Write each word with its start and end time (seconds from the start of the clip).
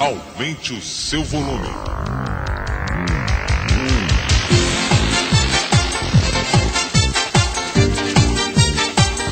Aumente 0.00 0.72
o 0.72 0.80
seu 0.80 1.22
volume. 1.22 1.68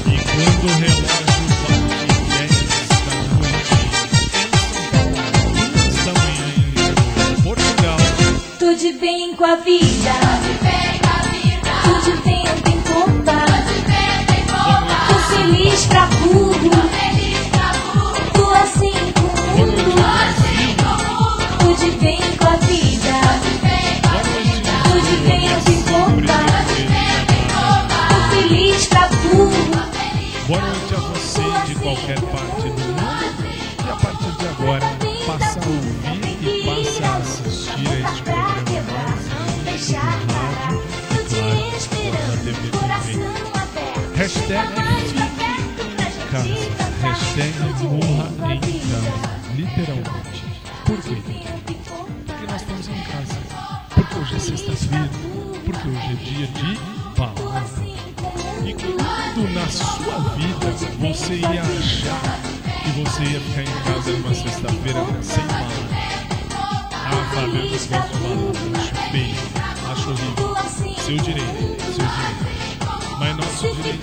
E 0.04 0.18
quando 0.24 0.64
o 0.64 0.74
relógio 0.76 1.40
bate 1.64 2.20
10 2.36 2.88
da 3.00 3.14
noite 3.38 3.72
em 3.72 3.88
São 4.68 4.84
Paulo, 4.92 5.16
2 5.72 6.04
da 6.04 6.12
manhã 6.12 6.46
em 6.54 6.68
Lisboa, 6.68 7.42
Portugal, 7.42 8.00
Tô 8.58 8.74
de 8.74 8.92
bem 8.92 9.34
com 9.36 9.46
a 9.46 9.56
vida. 9.56 10.47
Boa 30.48 30.62
noite 30.62 30.94
a 30.94 30.98
você 30.98 31.42
de 31.66 31.74
qualquer 31.78 32.18
parte 32.22 32.62
do 32.62 32.70
mundo. 32.70 33.44
E 33.84 33.90
a 33.90 33.96
partir 33.96 34.32
de 34.32 34.48
agora, 34.48 34.86
passa 35.26 35.60
a 35.60 35.66
ouvir 35.66 36.24
e 36.42 36.64
passa 36.64 37.06
a 37.06 37.16
assistir 37.18 37.86
a 37.86 38.08
este 38.08 38.22
programa 38.22 38.98
mais 39.66 39.90
rádio 39.90 40.24
e 40.24 41.42
claro, 42.00 42.38
TV. 42.44 42.66
Hashtag 44.16 44.68
fique 45.06 45.44
em 45.44 46.26
casa. 46.30 46.66
Hashtag 47.02 47.84
morra 47.84 48.54
em 48.54 48.60
casa. 48.60 49.28
Literalmente. 49.54 50.38
Por 50.86 50.98
quê? 51.02 51.16
Porque 52.26 52.46
nós 52.50 52.62
estamos 52.62 52.88
em 52.88 53.00
casa. 53.02 53.38
Porque 53.94 54.14
hoje 54.18 54.34
é 54.34 54.38
sexta-feira. 54.38 55.10
Porque 55.66 55.88
hoje 55.88 56.08
é 56.10 56.14
dia 56.24 56.46
de 56.46 56.78
palavra. 57.14 57.47
Sua 59.70 60.18
vida 60.36 60.72
você 60.98 61.34
ia 61.34 61.62
achar 61.62 62.40
que 62.82 62.90
você 63.02 63.22
ia 63.22 63.40
ficar 63.40 63.62
em 63.62 63.82
casa 63.84 64.10
numa 64.12 64.34
sexta-feira 64.34 65.04
sem 65.22 65.44
palavra? 65.44 65.88
Ah, 66.94 67.30
Fábio, 67.34 67.56
eu 67.56 67.70
gosto 67.70 67.82
de 67.82 67.88
palavra. 67.88 68.18
Acho 68.78 68.94
feio. 69.10 69.36
Acho 69.92 70.10
horrível. 70.10 70.56
Seu 71.04 71.16
direito. 71.18 71.82
Seu 71.94 72.06
direito. 72.06 72.48
Mas 73.18 73.36
nosso 73.36 73.74
direito 73.76 74.00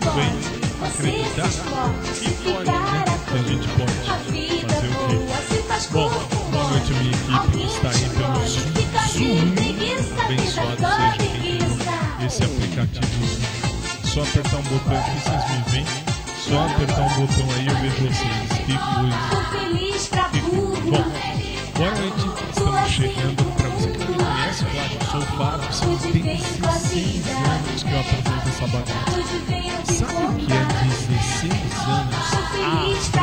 também 0.00 0.32
acreditar 0.82 1.48
que 2.14 2.30
pode, 2.42 2.70
né? 2.70 3.04
A 3.26 3.38
gente 3.38 3.68
pode 3.68 3.92
fazer 4.66 4.88
o 4.88 4.90
quê? 5.08 5.16
Bom, 5.92 6.10
boa 6.50 6.64
noite 6.70 6.92
minha 6.94 7.12
equipe 7.12 7.58
que 7.58 7.66
está 7.66 7.90
aí 7.90 8.08
pelo 8.10 8.40
Zoom. 9.08 9.54
Abençoado 10.24 10.76
seja 10.76 11.16
quem 11.18 12.26
esse 12.26 12.42
aplicativo. 12.42 13.55
Só 14.16 14.22
apertar 14.22 14.56
um 14.56 14.62
botão 14.62 14.98
aqui 14.98 15.10
vocês 15.10 15.50
me 15.50 15.70
veem. 15.70 15.86
Só 16.38 16.64
apertar 16.64 17.02
um 17.02 17.20
botão 17.20 17.46
aí 17.54 17.66
eu 17.66 17.76
vejo 17.76 17.96
vocês. 17.96 18.48
Que 18.64 18.78
coisa. 18.78 19.18
Feliz 19.50 20.08
pra 20.08 20.24
Que 20.30 20.40
coisa. 20.40 20.80
Bom, 20.80 21.04
boa 21.76 21.90
noite. 21.90 22.24
Estamos 22.48 22.90
chegando 22.90 23.44
para 23.56 23.68
você 23.68 23.90
que 23.90 23.98
não 23.98 24.06
me 24.06 24.14
conhece, 24.14 24.64
claro, 24.64 24.90
eu 24.94 25.06
sou 25.06 25.20
o 25.20 25.26
Fábio. 25.36 25.70
São 25.70 25.94
16 25.96 27.28
anos 27.28 27.82
que 27.82 27.92
eu 27.92 28.00
apresento 28.00 28.48
essa 28.48 28.64
em 29.52 29.94
Sabe 29.94 30.14
o 30.14 30.46
que 30.46 30.50
é 30.50 30.64
16 30.86 31.52
anos 31.86 32.32
à 32.64 33.15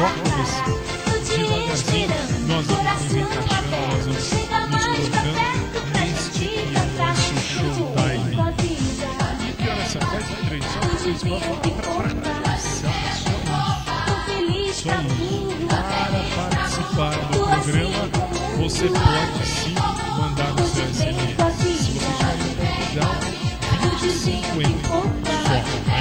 só 0.00 0.08
começando. 0.08 0.80
Devagarzinho, 1.28 2.08
nós 2.48 2.66
vamos 2.66 3.12
encaixando, 3.14 3.68
nós 3.70 4.04
vamos 4.06 4.16
nos 4.16 5.08
colocando 5.10 5.78
neste 5.92 6.30
que 6.38 6.74
é 6.74 6.80
o 6.80 6.82
nosso 6.96 7.34
showtime. 7.36 8.32
Que 9.58 9.66
hora 9.68 9.84
são? 9.84 10.00
10 10.00 10.24
e 10.24 10.36
3, 10.48 10.64
só 10.64 10.80
vocês 10.88 11.20
vão 11.22 11.38
para 11.40 11.56
começar, 11.84 12.58
só 12.58 12.88
isso. 13.10 13.28
Isso. 14.70 14.88
Para 15.68 16.20
participar 16.48 17.16
do 17.16 17.38
programa, 17.38 18.02
você 18.56 18.86
pode 18.88 19.46
sim 19.46 19.74
mandar 20.16 20.50
o 20.54 20.56
seu 20.66 20.86
SMS. 20.94 21.30
Se 21.30 21.36
você 21.36 21.68
estiver 21.68 22.08
em 22.08 22.56
Portugal, 22.56 23.16
2050 23.82 25.30
só, 25.30 25.54
é. 25.90 25.96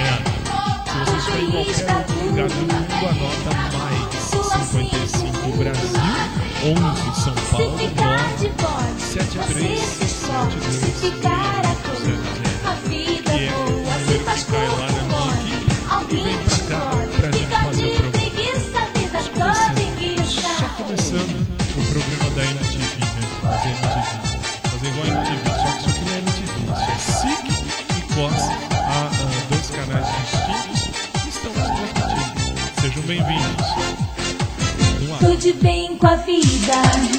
Se 0.89 0.95
você 0.99 1.15
estiver 1.17 1.41
em 1.41 1.51
qualquer 1.51 1.98
mundo, 2.43 2.73
anota 3.09 3.51
mais 3.77 4.15
55 4.15 5.57
Brasil, 5.57 5.99
11 6.63 7.21
São 7.21 7.35
Paulo, 7.51 7.77
9 7.77 8.51
73 8.99 9.79
72 9.79 10.99
que 13.23 13.37
é 13.37 13.51
o 13.55 13.69
número 13.69 14.25
que 14.35 14.45
cai 14.45 14.67
lá 14.67 14.87
na 14.91 15.03
bem 35.53 35.97
com 35.97 36.07
a 36.07 36.15
vida. 36.15 37.18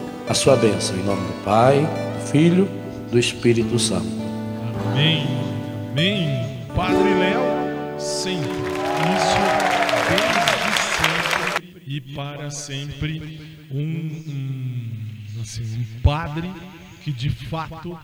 a 0.31 0.33
sua 0.33 0.55
bênção, 0.55 0.97
em 0.97 1.03
nome 1.03 1.27
do 1.27 1.43
Pai, 1.43 1.81
do 1.81 2.31
Filho, 2.31 2.65
do 3.11 3.19
Espírito 3.19 3.77
Santo. 3.77 4.07
Amém. 4.87 5.27
Amém. 5.91 6.65
Padre 6.73 7.13
Léo, 7.15 7.99
sempre. 7.99 8.49
Isso 9.17 9.41
desde 10.09 10.39
sempre 11.59 11.83
e 11.85 11.99
para 12.15 12.49
sempre. 12.49 13.41
Um, 13.69 13.81
um, 13.81 15.41
assim, 15.41 15.63
um 15.63 16.01
padre 16.01 16.49
que 17.03 17.11
de 17.11 17.29
fato 17.29 17.99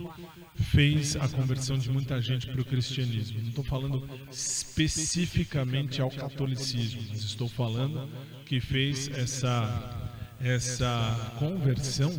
fez 0.54 1.16
a 1.16 1.30
conversão 1.30 1.78
de 1.78 1.90
muita 1.90 2.22
gente 2.22 2.46
para 2.48 2.60
o 2.60 2.66
cristianismo. 2.66 3.40
Não 3.40 3.50
estou 3.50 3.64
falando 3.64 4.06
especificamente 4.30 6.02
ao 6.02 6.12
catolicismo, 6.12 7.04
mas 7.08 7.24
estou 7.24 7.48
falando 7.48 8.10
que 8.46 8.60
fez 8.60 9.08
essa 9.16 10.07
essa 10.42 11.34
conversão 11.40 12.14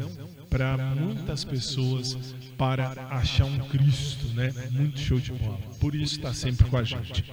para 0.51 0.77
muitas 0.77 1.45
pessoas 1.45 2.17
para 2.57 2.91
achar 3.11 3.45
um 3.45 3.59
Cristo, 3.59 4.27
né? 4.35 4.53
Muito 4.71 4.99
show 4.99 5.21
de 5.21 5.33
bola. 5.33 5.59
Por 5.79 5.95
isso 5.95 6.17
está 6.17 6.33
sempre 6.35 6.67
com 6.67 6.77
a 6.77 6.83
gente. 6.83 7.25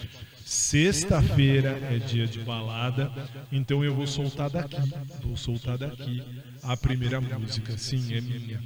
Sexta-feira 0.46 1.72
é 1.90 1.98
dia 1.98 2.28
de 2.28 2.40
balada, 2.40 3.12
então 3.52 3.84
eu 3.84 3.96
vou 3.96 4.06
soltar 4.06 4.50
daqui, 4.50 4.78
vou 5.24 5.36
soltar 5.36 5.78
daqui 5.78 6.22
a 6.62 6.78
primeira 6.78 7.20
música. 7.20 7.76
Sim, 7.78 8.14
é 8.14 8.22
minha. 8.22 8.60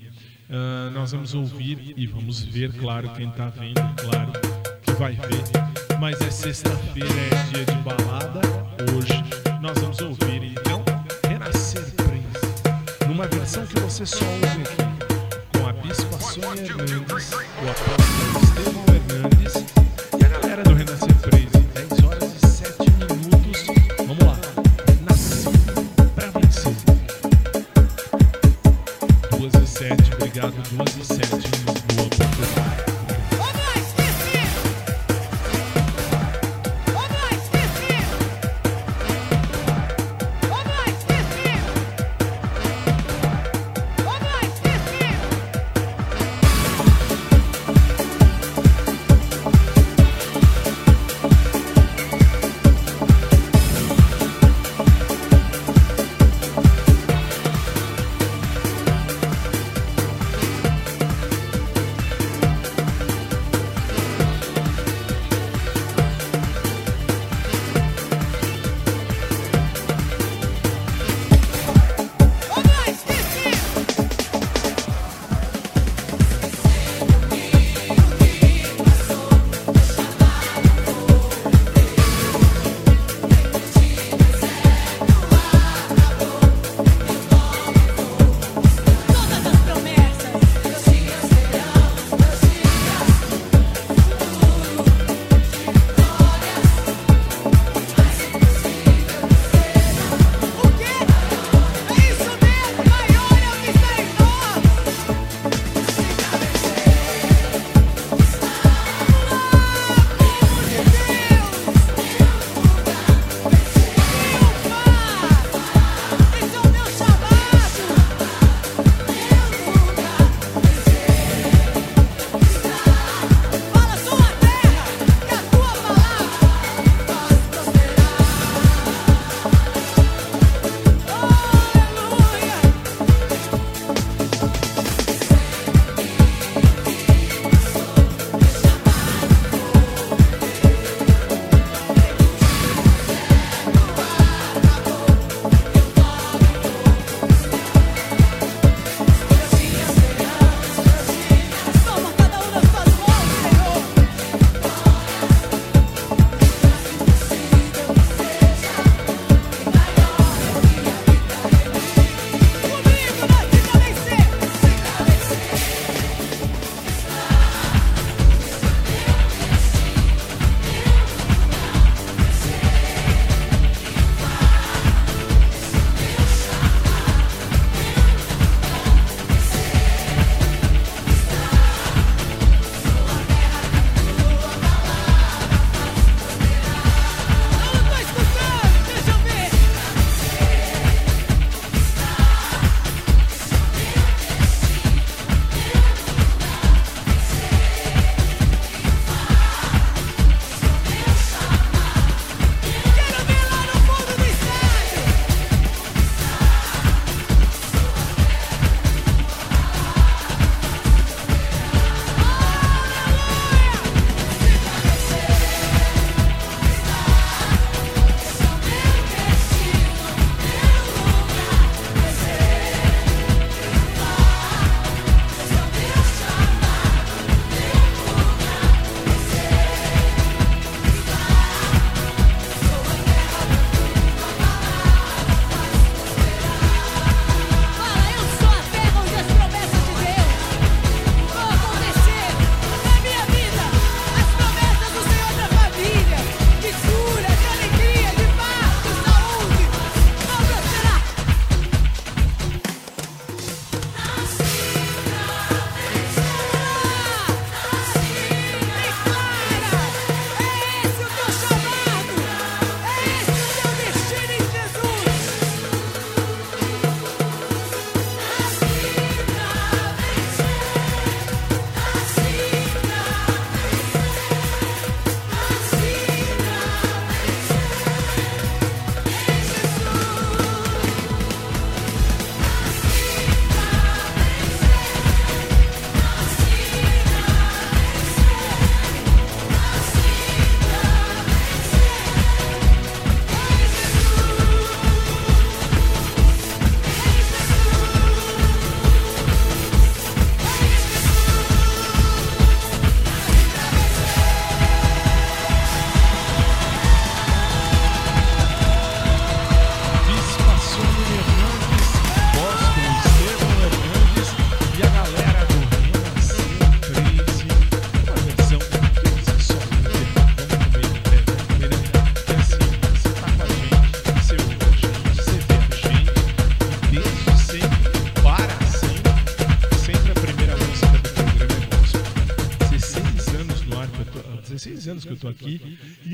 Uh, 0.50 0.92
nós 0.92 1.13
vamos 1.13 1.33
ouvir 1.33 1.94
e 1.95 2.06
vamos 2.06 2.44
ver, 2.44 2.74
claro, 2.74 3.10
quem 3.13 3.30
está 3.30 3.50
vendo, 3.50 3.80
claro 3.95 4.33
que 4.81 4.92
vai 4.94 5.13
ver. 5.13 5.98
Mas 6.00 6.19
é 6.19 6.30
sexta-feira, 6.30 7.07
é 7.07 7.54
dia 7.54 7.66
de 7.66 7.81
balada. 7.81 8.42
Hoje 8.94 9.13
nós 9.62 9.80
vamos 9.80 10.00
ouvir 10.01 10.44
então 10.44 10.88
Numa 13.19 13.27
versão 13.27 13.66
que 13.66 13.77
você 13.81 14.06
só 14.06 14.24
ouve 14.24 14.45
aqui, 14.45 15.60
com 15.60 15.68
a 15.68 15.74
Bispa 15.74 16.18
Sônia 16.21 16.71
Hernandes, 16.71 17.31
o 17.33 17.69
apóstolo 17.69 18.44
Estevão 18.45 18.88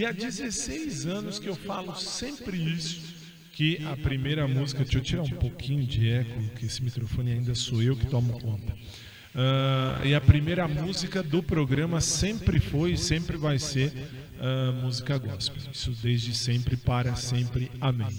e 0.06 0.08
há 0.08 0.12
16 0.12 1.08
anos 1.08 1.40
que 1.40 1.50
eu 1.50 1.56
falo 1.56 1.96
sempre 1.96 2.58
isso, 2.58 3.16
que 3.54 3.84
a 3.86 3.98
primeira 3.98 4.48
música, 4.48 4.84
deixa 4.84 5.00
eu 5.00 5.02
tirar 5.02 5.24
um 5.24 5.30
pouquinho 5.30 5.84
de 5.84 6.08
eco, 6.08 6.44
que 6.56 6.68
esse 6.68 6.84
microfone 6.84 7.32
ainda 7.32 7.56
sou 7.56 7.82
eu 7.82 7.96
que 7.96 8.06
tomo 8.06 8.40
conta. 8.40 8.72
Uh, 8.74 10.06
e 10.06 10.14
a 10.14 10.22
primeira 10.22 10.68
música 10.68 11.24
do 11.24 11.42
programa 11.42 12.00
sempre 12.02 12.60
foi 12.60 12.92
e 12.92 12.98
sempre 12.98 13.36
vai 13.36 13.58
ser 13.58 13.92
uh, 14.40 14.74
música 14.74 15.18
gospel. 15.18 15.64
Isso 15.74 15.92
desde 16.04 16.36
sempre, 16.36 16.78
para 16.78 17.16
sempre. 17.16 17.72
Amém. 17.82 18.16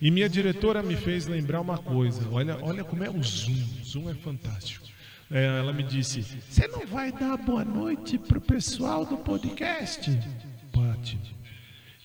E 0.00 0.10
minha 0.10 0.28
diretora 0.28 0.82
me 0.82 0.96
fez 0.96 1.26
lembrar 1.26 1.60
uma 1.60 1.78
coisa. 1.78 2.28
Olha, 2.32 2.58
olha 2.60 2.82
como 2.82 3.04
é 3.04 3.08
o 3.08 3.22
Zoom. 3.22 3.64
Zoom 3.84 4.10
é 4.10 4.14
fantástico. 4.14 4.88
É, 5.30 5.60
ela 5.60 5.72
me 5.72 5.84
disse: 5.84 6.26
Você 6.50 6.66
não 6.66 6.84
vai 6.84 7.12
dar 7.12 7.36
boa 7.36 7.64
noite 7.64 8.18
pro 8.18 8.40
pessoal 8.40 9.06
do 9.06 9.16
podcast? 9.18 10.10
Pati, 10.72 11.18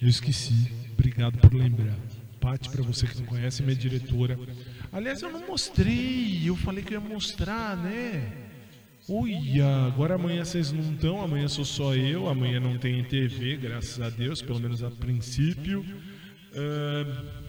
eu 0.02 0.08
esqueci. 0.08 0.72
Obrigado 0.94 1.38
por 1.40 1.54
lembrar. 1.54 1.96
Pati, 2.40 2.70
para 2.70 2.84
você 2.84 3.08
que 3.08 3.18
não 3.20 3.26
conhece, 3.26 3.64
minha 3.64 3.76
diretora. 3.76 4.38
Aliás, 4.92 5.22
eu 5.22 5.32
não 5.32 5.48
mostrei. 5.48 6.42
Eu 6.46 6.56
falei 6.56 6.84
que 6.84 6.94
ia 6.94 7.00
mostrar, 7.00 7.76
né? 7.78 8.48
Uia, 9.10 9.86
agora 9.86 10.16
amanhã 10.16 10.44
vocês 10.44 10.72
não 10.72 10.92
estão, 10.92 11.22
amanhã 11.22 11.48
sou 11.48 11.64
só 11.64 11.96
eu, 11.96 12.28
amanhã 12.28 12.60
não 12.60 12.78
tem 12.78 13.02
TV, 13.06 13.56
graças 13.56 14.02
a 14.02 14.10
Deus, 14.10 14.42
pelo 14.42 14.60
menos 14.60 14.84
a 14.84 14.92
princípio. 14.92 15.80
Uh, 16.52 17.48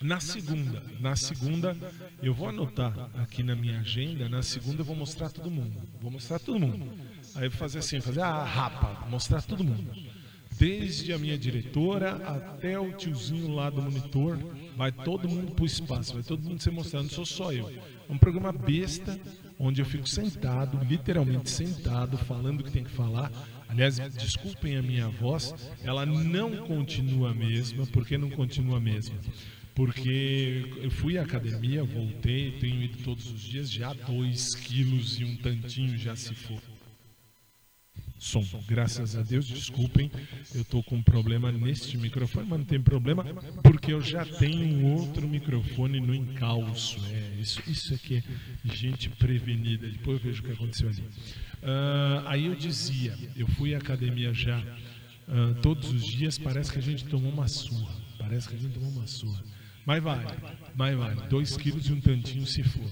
na 0.00 0.18
segunda, 0.20 0.82
na 1.00 1.16
segunda, 1.16 1.76
eu 2.22 2.32
vou 2.34 2.48
anotar 2.48 3.10
aqui 3.14 3.42
na 3.42 3.54
minha 3.54 3.80
agenda. 3.80 4.28
Na 4.28 4.42
segunda 4.42 4.82
eu 4.82 4.84
vou 4.84 4.96
mostrar 4.96 5.30
todo 5.30 5.50
mundo. 5.50 5.80
Vou 6.00 6.10
mostrar 6.10 6.38
todo 6.38 6.58
mundo. 6.58 6.88
Aí 7.34 7.44
eu 7.44 7.50
vou 7.50 7.58
fazer 7.58 7.78
assim, 7.78 8.00
fazer 8.00 8.20
a 8.20 8.44
rapa, 8.44 9.06
mostrar 9.08 9.42
todo 9.42 9.64
mundo. 9.64 9.92
Desde 10.62 11.12
a 11.12 11.18
minha 11.18 11.36
diretora 11.36 12.12
até 12.24 12.78
o 12.78 12.92
tiozinho 12.92 13.52
lá 13.52 13.68
do 13.68 13.82
monitor, 13.82 14.38
vai 14.76 14.92
todo 14.92 15.28
mundo 15.28 15.56
pro 15.56 15.66
espaço, 15.66 16.14
vai 16.14 16.22
todo 16.22 16.48
mundo 16.48 16.62
ser 16.62 16.70
mostrado, 16.70 17.02
não 17.02 17.10
sou 17.10 17.26
só 17.26 17.52
eu. 17.52 17.68
É 17.68 18.12
um 18.12 18.16
programa 18.16 18.52
besta, 18.52 19.18
onde 19.58 19.82
eu 19.82 19.84
fico 19.84 20.08
sentado, 20.08 20.78
literalmente 20.84 21.50
sentado, 21.50 22.16
falando 22.16 22.60
o 22.60 22.62
que 22.62 22.70
tem 22.70 22.84
que 22.84 22.92
falar. 22.92 23.32
Aliás, 23.68 23.98
desculpem 24.14 24.76
a 24.76 24.82
minha 24.82 25.08
voz, 25.08 25.52
ela 25.82 26.06
não 26.06 26.58
continua 26.58 27.32
a 27.32 27.34
mesma. 27.34 27.84
Por 27.88 28.06
que 28.06 28.16
não 28.16 28.30
continua 28.30 28.76
a 28.76 28.80
mesma? 28.80 29.16
porque 29.74 30.70
eu 30.82 30.90
fui 30.90 31.16
à 31.16 31.22
academia, 31.22 31.82
voltei, 31.82 32.52
tenho 32.60 32.82
ido 32.82 32.98
todos 33.02 33.26
os 33.32 33.40
dias, 33.40 33.70
já 33.70 33.94
dois 33.94 34.54
quilos 34.54 35.18
e 35.18 35.24
um 35.24 35.34
tantinho 35.36 35.96
já 35.96 36.14
se 36.14 36.34
for. 36.34 36.60
Som, 38.22 38.44
graças 38.68 39.16
a 39.16 39.22
Deus, 39.22 39.48
desculpem, 39.48 40.08
eu 40.54 40.62
estou 40.62 40.80
com 40.80 40.94
um 40.94 41.02
problema 41.02 41.50
neste 41.50 41.98
microfone, 41.98 42.46
mas 42.48 42.60
não 42.60 42.64
tem 42.64 42.80
problema, 42.80 43.24
porque 43.64 43.92
eu 43.92 44.00
já 44.00 44.24
tenho 44.24 44.64
um 44.64 44.92
outro 44.92 45.26
microfone 45.26 45.98
no 45.98 46.14
encalço. 46.14 47.04
É, 47.10 47.40
isso, 47.40 47.60
isso 47.66 47.92
aqui 47.92 48.22
é 48.22 48.72
gente 48.72 49.10
prevenida, 49.10 49.88
depois 49.88 50.18
eu 50.18 50.22
vejo 50.22 50.40
o 50.40 50.46
que 50.46 50.52
aconteceu 50.52 50.88
ali. 50.88 51.00
Uh, 51.00 52.22
aí 52.26 52.46
eu 52.46 52.54
dizia, 52.54 53.18
eu 53.34 53.48
fui 53.48 53.74
à 53.74 53.78
academia 53.78 54.32
já 54.32 54.60
uh, 54.60 55.54
todos 55.60 55.90
os 55.90 56.06
dias, 56.06 56.38
parece 56.38 56.70
que 56.70 56.78
a 56.78 56.82
gente 56.82 57.04
tomou 57.06 57.32
uma 57.32 57.48
surra, 57.48 57.92
parece 58.20 58.48
que 58.48 58.54
a 58.54 58.58
gente 58.58 58.74
tomou 58.74 58.90
uma 58.90 59.06
surra. 59.08 59.42
Mas 59.84 60.00
vale, 60.00 60.24
mas 60.76 60.96
vale. 60.96 61.22
Dois 61.28 61.56
quilos 61.56 61.88
e 61.88 61.92
um 61.92 62.00
tantinho 62.00 62.46
se 62.46 62.62
for. 62.62 62.88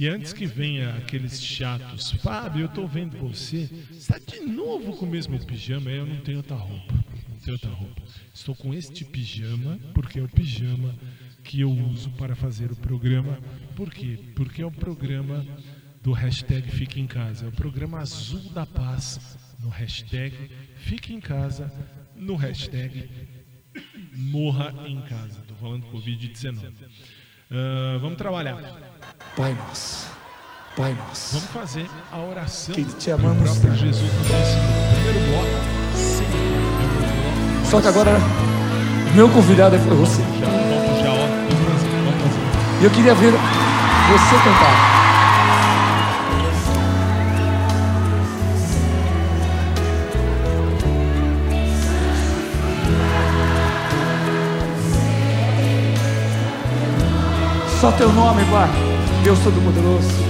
E 0.00 0.08
antes 0.08 0.32
que 0.32 0.46
venha 0.46 0.94
aqueles 0.94 1.44
chatos, 1.44 2.12
Fábio, 2.12 2.62
eu 2.62 2.66
estou 2.68 2.88
vendo 2.88 3.18
você, 3.18 3.68
está 3.90 4.18
de 4.18 4.40
novo 4.40 4.96
com 4.96 5.04
o 5.04 5.10
mesmo 5.10 5.38
pijama, 5.44 5.90
eu 5.90 6.06
não 6.06 6.16
tenho 6.22 6.38
outra 6.38 6.56
roupa. 6.56 6.94
Não 7.28 7.36
tenho 7.36 7.52
outra 7.52 7.70
roupa. 7.70 8.00
Estou 8.32 8.54
com 8.56 8.72
este 8.72 9.04
pijama, 9.04 9.78
porque 9.92 10.18
é 10.18 10.22
o 10.22 10.28
pijama 10.28 10.98
que 11.44 11.60
eu 11.60 11.70
uso 11.70 12.08
para 12.12 12.34
fazer 12.34 12.72
o 12.72 12.76
programa. 12.76 13.38
Por 13.76 13.92
quê? 13.92 14.18
Porque 14.34 14.62
é 14.62 14.64
o 14.64 14.70
programa 14.70 15.46
do 16.02 16.12
hashtag 16.12 16.70
Fique 16.70 16.98
em 16.98 17.06
Casa. 17.06 17.44
É 17.44 17.48
o 17.48 17.52
programa 17.52 17.98
Azul 17.98 18.48
da 18.54 18.64
Paz 18.64 19.36
no 19.62 19.68
hashtag 19.68 20.34
Fique 20.76 21.12
em 21.12 21.20
Casa, 21.20 21.70
no 22.16 22.36
hashtag 22.36 23.06
morra 24.14 24.72
em 24.86 24.98
casa. 25.02 25.40
Estou 25.42 25.58
falando 25.58 25.84
Covid-19. 25.88 26.56
Uh, 26.56 26.72
ah, 27.50 27.98
vamos 28.00 28.16
trabalhar. 28.16 28.89
Pai 29.36 29.56
nosso, 29.66 30.06
Pai 30.76 30.94
nosso. 30.94 31.36
Vamos 31.36 31.50
fazer 31.50 31.88
a 32.12 32.18
oração 32.18 32.74
que 32.74 32.84
te 32.84 33.10
amamos, 33.10 33.58
próprio 33.58 33.76
Jesus 33.76 34.12
nos 34.12 34.26
ensinou. 34.26 34.40
Primeiro 34.94 35.20
bloco, 35.30 35.48
Só 37.70 37.80
que 37.80 37.88
agora, 37.88 38.18
meu 39.14 39.28
convidado 39.28 39.76
é 39.76 39.78
você. 39.78 40.22
E 42.80 42.84
eu 42.84 42.90
queria 42.90 43.14
ver 43.14 43.32
você 43.32 44.34
cantar. 44.44 44.90
Só 57.80 57.90
teu 57.92 58.12
nome, 58.12 58.44
Pai. 58.44 58.89
Deus 59.22 59.38
Todo-Poderoso. 59.40 60.29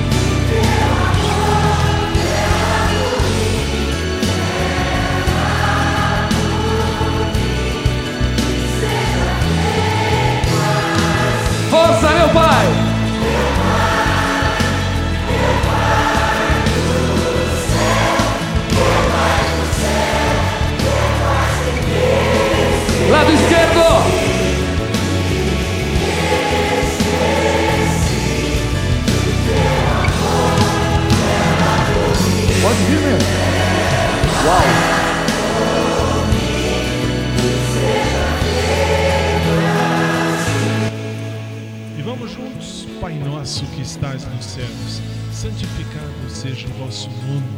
Santificado 45.41 46.29
seja 46.29 46.67
o 46.67 46.85
vosso 46.85 47.09
nome. 47.09 47.49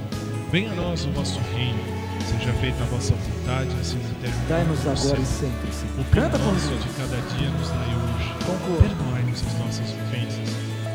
Venha 0.52 0.72
a 0.72 0.76
nós 0.76 1.06
o 1.06 1.12
vosso 1.12 1.40
reino. 1.54 1.84
Seja 2.26 2.54
feita 2.54 2.82
a 2.82 2.86
vossa 2.86 3.14
vontade, 3.14 3.70
assim 3.82 3.98
na 3.98 4.22
terra. 4.22 4.44
Dai-nos 4.48 4.80
agora 4.88 5.20
e 5.20 5.26
sempre. 5.26 5.74
Senhor. 5.74 6.00
O 6.00 6.04
Canta 6.06 6.38
nosso 6.38 6.68
comigo. 6.68 6.82
de 6.82 6.90
cada 6.96 7.18
dia 7.36 7.50
nos 7.50 7.68
dai 7.70 7.92
hoje. 7.92 8.34
Perdoai-nos 8.80 9.44
as 9.46 9.54
nossas 9.60 9.90
ofensas, 9.92 10.50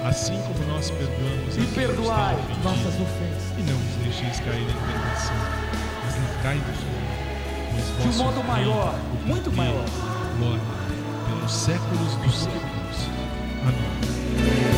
assim 0.07 0.41
como 0.41 0.73
nós 0.73 0.91
perdoamos 0.91 1.57
E 1.59 1.67
perdoai 1.75 2.37
nossas 2.65 2.95
ofensas. 2.95 3.53
E 3.59 3.63
não 3.63 3.79
nos 3.79 3.95
deixeis 4.05 4.41
cair 4.41 4.63
em 4.63 4.67
tentação, 4.67 5.37
mas 6.05 6.17
livrai-nos 6.17 6.79
do 6.79 6.89
mal. 6.89 7.19
Pois 8.01 8.03
De 8.03 8.09
um 8.09 8.25
modo 8.25 8.35
reino, 8.37 8.49
maior, 8.49 8.95
o 9.13 9.27
muito 9.27 9.45
poder, 9.51 9.57
maior. 9.57 9.85
Glória, 10.39 10.63
pelos 11.29 11.53
séculos 11.53 12.15
dos 12.17 12.35
séculos. 12.35 12.97
Amém. 13.63 14.78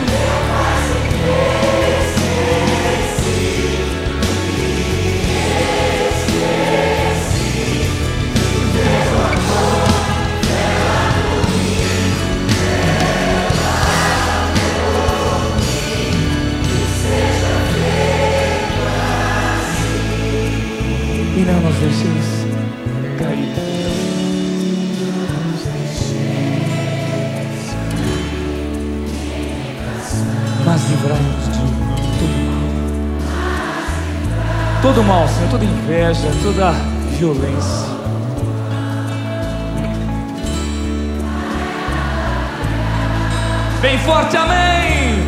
E 21.41 21.43
não 21.43 21.59
nos. 21.59 21.75
Mas 30.63 30.81
livrai-nos 30.87 31.45
de 31.45 31.51
todo 32.19 32.37
mal. 32.45 32.61
Todo 34.83 35.03
mal, 35.03 35.27
Senhor, 35.27 35.49
toda 35.49 35.65
inveja, 35.65 36.31
toda 36.43 36.73
violência. 37.17 37.89
Bem 43.81 43.97
forte, 43.97 44.37
amém! 44.37 45.23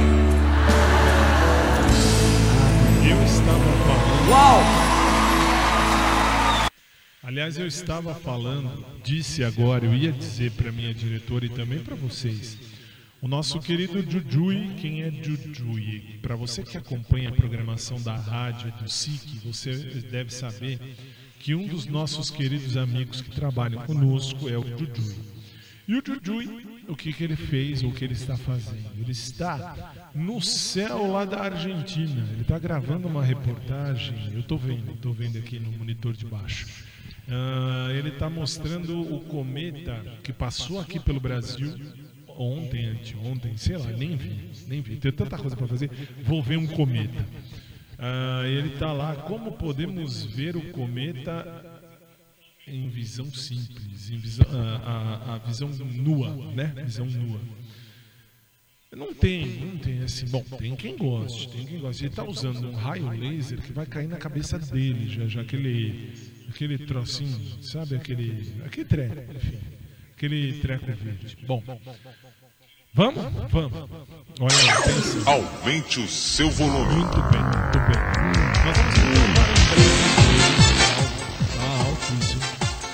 Eu 3.04 3.18
estava 3.24 3.58
falando. 3.88 4.30
Uau! 4.30 4.83
Aliás, 7.34 7.58
eu 7.58 7.66
estava 7.66 8.14
falando, 8.14 8.86
disse 9.04 9.44
agora, 9.44 9.84
eu 9.84 9.96
ia 9.96 10.12
dizer 10.12 10.52
para 10.52 10.72
minha 10.72 10.94
diretora 10.94 11.48
e 11.48 11.50
também 11.50 11.80
para 11.80 11.96
vocês. 11.96 12.60
O 13.20 13.28
nosso 13.28 13.60
querido 13.60 14.04
Jujui, 14.04 14.76
quem 14.80 15.02
é 15.02 15.10
Jujui? 15.10 16.20
Para 16.22 16.36
você 16.36 16.62
que 16.62 16.78
acompanha 16.78 17.30
a 17.30 17.32
programação 17.32 18.00
da 18.04 18.16
rádio 18.16 18.72
do 18.74 18.88
SIC, 18.88 19.40
você 19.44 19.74
deve 20.12 20.32
saber 20.32 20.80
que 21.40 21.56
um 21.56 21.66
dos 21.66 21.88
nossos 21.88 22.30
queridos 22.30 22.78
amigos 22.78 23.20
que 23.20 23.32
trabalham 23.32 23.84
conosco 23.84 24.48
é 24.48 24.56
o 24.56 24.62
Jujui. 24.62 25.16
E 25.88 25.96
o 25.96 26.04
Jujui, 26.06 26.68
o 26.88 26.96
que, 26.96 27.12
que 27.12 27.24
ele 27.24 27.36
fez, 27.36 27.82
ou 27.82 27.90
o 27.90 27.94
que 27.96 28.06
ele 28.06 28.14
está 28.14 28.38
fazendo? 28.38 28.92
Ele 28.96 29.12
está 29.12 30.12
no 30.14 30.40
céu 30.40 31.12
lá 31.12 31.26
da 31.26 31.40
Argentina. 31.40 32.30
Ele 32.32 32.44
está 32.44 32.60
gravando 32.60 33.08
uma 33.08 33.24
reportagem. 33.24 34.32
Eu 34.32 34.42
estou 34.42 34.60
vendo, 34.60 34.92
estou 34.92 35.12
vendo 35.12 35.40
aqui 35.40 35.58
no 35.58 35.72
monitor 35.72 36.14
de 36.14 36.28
baixo. 36.28 36.93
Ah, 37.30 37.90
ele 37.92 38.10
está 38.10 38.30
mostrando 38.30 39.00
o 39.00 39.22
cometa 39.22 40.04
que 40.24 40.34
passou 40.34 40.80
aqui 40.80 41.00
pelo 41.00 41.20
Brasil 41.20 41.74
ontem, 42.28 42.86
anteontem, 42.88 43.56
sei 43.58 43.78
lá, 43.78 43.92
nem 43.92 44.16
vi, 44.16 44.50
nem 44.68 44.82
vi. 44.82 44.98
Tem 44.98 45.12
tanta 45.12 45.38
coisa 45.38 45.56
para 45.56 45.68
fazer. 45.68 45.90
Vou 46.24 46.42
ver 46.42 46.58
um 46.58 46.68
cometa. 46.68 47.26
Ah, 47.98 48.44
ele 48.46 48.74
está 48.74 48.92
lá. 48.92 49.16
Como 49.16 49.54
podemos 49.54 50.24
ver 50.26 50.56
o 50.56 50.72
cometa 50.72 51.74
em 52.68 52.88
visão 52.90 53.32
simples, 53.34 54.10
em 54.10 54.18
visão, 54.18 54.46
a, 54.50 54.76
a, 54.76 55.36
a 55.36 55.38
visão 55.40 55.70
nua, 55.70 56.30
né? 56.54 56.74
Visão 56.86 57.06
nua. 57.06 57.40
Não 58.96 59.14
tem, 59.14 59.46
não 59.60 59.78
tem 59.78 60.04
assim. 60.04 60.28
Bom, 60.28 60.44
tem 60.58 60.76
quem 60.76 60.96
goste, 60.96 61.50
tem 61.50 61.66
quem 61.66 61.80
goste. 61.80 62.04
Ele 62.04 62.12
está 62.12 62.24
usando 62.24 62.70
um 62.70 62.74
raio 62.74 63.10
laser 63.10 63.60
que 63.60 63.74
vai 63.74 63.86
cair 63.86 64.08
na 64.08 64.18
cabeça 64.18 64.60
dele, 64.60 65.10
já, 65.10 65.28
já 65.28 65.42
aquele, 65.42 66.14
aquele 66.50 66.78
trocinho, 66.80 67.62
sabe? 67.64 67.96
Aquele, 67.96 68.54
aquele 68.66 68.86
treco, 68.86 69.34
enfim. 69.36 69.60
Aquele 70.16 70.54
treco 70.62 70.86
verde. 70.86 71.38
Bom, 71.46 71.62
vamos? 72.94 73.24
Vamos. 73.52 73.74
Olha 74.40 74.64
lá, 74.66 74.82
pensa. 74.84 75.30
Aumente 75.30 76.00
o 76.00 76.08
seu 76.08 76.50
volume. 76.50 76.94
Muito 76.96 77.22
bem, 77.32 77.42
muito 77.42 77.80
bem. 77.80 78.02
Nós 78.66 78.78
vamos 78.78 78.96
agora 79.00 79.20
um 79.20 79.84
Ah, 81.60 81.86
altíssimo. 81.86 82.42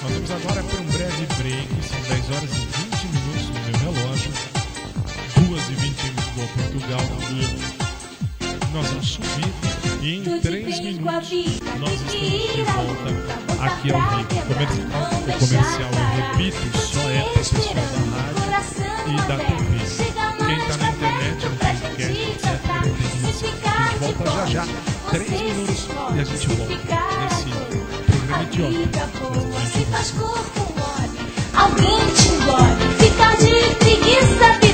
Nós 0.01 0.11
vamos 0.13 0.31
agora 0.31 0.63
para 0.63 0.79
um 0.81 0.85
breve 0.85 1.25
break. 1.37 1.67
São 1.83 2.01
10 2.01 2.29
horas 2.31 2.51
e 2.51 2.55
20 2.55 3.07
minutos 3.07 3.45
no 3.49 3.59
meu 3.59 3.93
relógio. 3.93 4.31
2 5.49 5.69
e 5.69 5.73
20 5.73 6.03
em 6.03 6.09
Lisboa, 6.09 6.47
Portugal. 6.55 7.03
Nós 8.73 8.87
vamos 8.87 9.07
subir 9.07 9.53
e 10.03 10.15
em 10.15 10.39
3 10.41 10.79
minutos 10.79 11.01
nós 11.03 11.31
estamos 11.31 12.11
de 12.11 12.61
volta 12.63 13.09
aqui 13.61 13.91
ao 13.91 14.01
vivo. 14.01 14.27
Comercial, 14.47 14.87
o 15.27 15.31
comercial, 15.39 15.91
eu 15.91 16.05
repito, 16.15 16.77
só 16.77 17.01
é 17.09 17.21
para 17.21 17.29
o 17.29 17.33
pessoal 17.33 17.73
da 17.75 17.81
rádio 17.81 18.43
e 19.07 19.15
da 19.27 19.37
TV. 19.37 19.71
Quem 20.45 20.57
está 20.57 20.75
na 20.77 20.89
internet, 20.91 21.39
no 21.45 21.55
podcast, 21.57 22.21
etc. 22.21 22.45
não. 22.67 22.93
A 23.69 23.87
gente 23.91 24.13
volta 24.13 24.31
já 24.31 24.45
já. 24.45 24.63
3 25.11 25.29
minutos 25.29 25.87
e 26.15 26.19
a 26.19 26.23
gente 26.23 26.47
volta 26.47 26.73
nesse 27.21 27.49
programa 28.05 28.43
idiota. 28.43 29.09
Mas 29.53 29.55
a 29.55 29.77
gente 29.77 29.91
faz 29.91 30.11
corpo 30.11 30.61
mole, 30.77 31.19
alguém 31.53 31.99
te 32.13 32.27
engole. 32.29 32.83
Ficar 32.99 33.35
de 33.37 33.75
preguiça, 33.75 34.68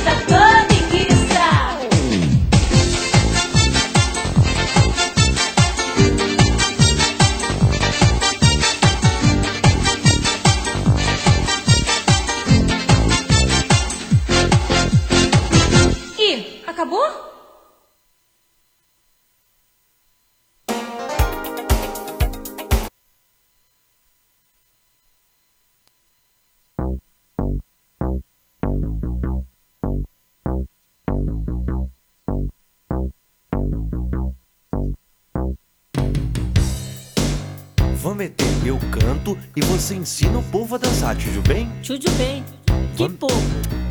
eu 38.65 38.79
canto 38.91 39.37
e 39.55 39.61
você 39.61 39.95
ensina 39.95 40.39
o 40.39 40.43
povo 40.43 40.75
a 40.75 40.77
dançar, 40.77 41.15
tudo 41.15 41.41
bem? 41.47 41.69
Tudo 41.85 42.09
bem. 42.11 42.43
Que 42.65 43.03
Vamos- 43.03 43.17
povo? 43.17 43.41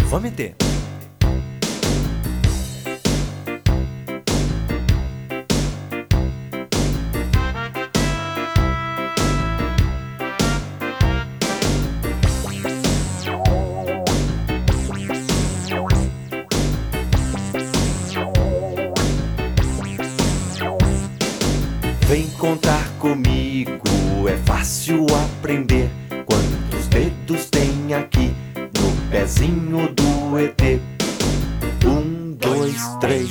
Vamos 0.09 0.23
meter. 0.23 0.55
Vem 22.07 22.29
contar 22.39 22.94
fácil 24.45 25.07
aprender. 25.25 25.91
Quantos 26.27 26.87
dedos 26.89 27.47
tem 27.51 27.95
aqui 27.95 28.35
no 28.79 29.11
pezinho 29.11 29.93
do 29.93 30.39
ET? 30.39 30.81
Um, 31.85 32.33
dois, 32.33 32.83
três, 33.01 33.31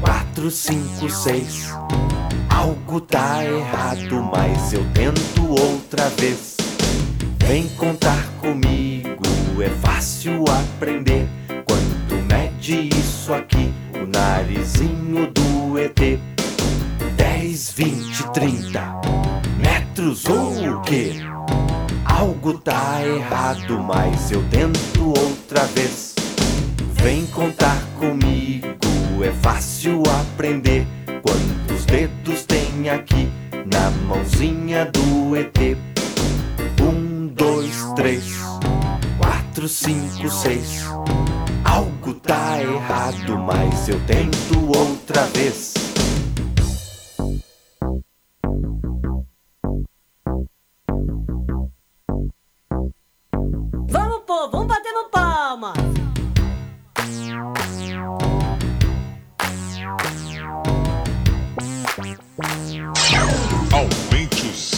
quatro, 0.00 0.50
cinco, 0.50 1.08
seis. 1.10 1.70
Algo 2.48 3.00
tá 3.00 3.44
errado, 3.44 4.22
mas 4.32 4.72
eu 4.72 4.84
tento 4.92 5.46
outra 5.48 6.08
vez. 6.10 6.56
Vem 7.46 7.68
contar 7.70 8.26
comigo, 8.40 9.22
é 9.62 9.68
fácil 9.68 10.44
aprender. 10.48 11.28
Quanto 11.66 12.14
mede 12.26 12.88
isso 12.88 13.32
aqui, 13.32 13.72
o 13.94 14.06
narizinho 14.06 15.30
do 15.30 15.78
ET? 15.78 16.18
10, 17.16 17.70
20, 17.72 18.32
30 18.32 19.33
metros 19.56 20.24
ou 20.26 20.76
o 20.78 20.82
quê? 20.82 21.14
Algo 22.04 22.58
tá 22.58 23.00
errado, 23.04 23.80
mas 23.80 24.30
eu 24.30 24.42
tento 24.50 25.08
outra 25.08 25.64
vez. 25.66 26.14
Vem 26.92 27.26
contar 27.26 27.82
comigo, 27.98 29.22
é 29.22 29.30
fácil 29.42 30.02
aprender. 30.20 30.86
Quantos 31.22 31.84
dedos 31.86 32.44
tem 32.44 32.88
aqui 32.88 33.28
na 33.66 33.90
mãozinha 34.06 34.86
do 34.86 35.36
ET? 35.36 35.76
Um, 36.80 37.26
dois, 37.26 37.74
três, 37.96 38.36
quatro, 39.18 39.68
cinco, 39.68 40.30
seis. 40.30 40.84
Algo 41.64 42.14
tá 42.14 42.60
errado, 42.62 43.38
mas 43.38 43.88
eu 43.88 44.00
tento 44.06 44.78
outra 44.78 45.22
vez. 45.34 45.93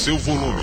Seu 0.06 0.16
volume. 0.18 0.62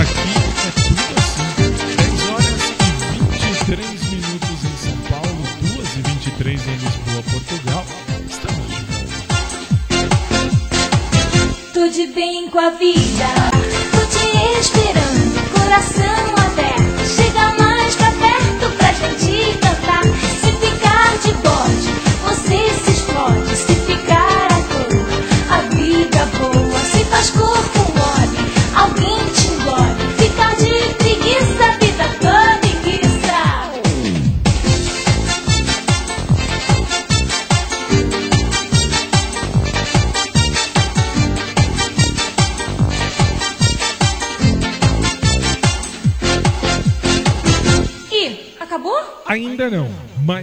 Aqui 0.00 0.34
é 0.60 0.70
tudo 0.70 1.14
assim. 1.18 1.48
10 1.96 2.22
horas 2.30 2.62
e 2.70 3.22
23 3.44 4.02
minutos 4.10 4.58
em 4.62 4.76
São 4.76 4.96
Paulo, 5.10 5.42
2 5.62 5.96
e 5.96 6.00
23 6.00 6.68
em 6.68 6.76
Lisboa, 6.76 7.22
Portugal. 7.32 7.84
Estamos 8.30 8.68
de 8.70 8.82
volta. 8.92 9.18
Tudo 11.72 12.14
bem 12.14 12.48
com 12.50 12.60
a 12.60 12.70
vida. 12.70 13.50
Tô 13.90 13.98
te 14.16 14.28
esperando, 14.60 15.42
coração 15.54 16.22
aberto. 16.34 16.43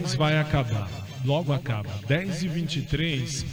Mas 0.02 0.16
vai 0.16 0.38
acabar. 0.38 0.90
Logo 1.24 1.54
acaba. 1.54 1.90
10 2.08 2.44
e 2.44 2.48
23 2.48 3.46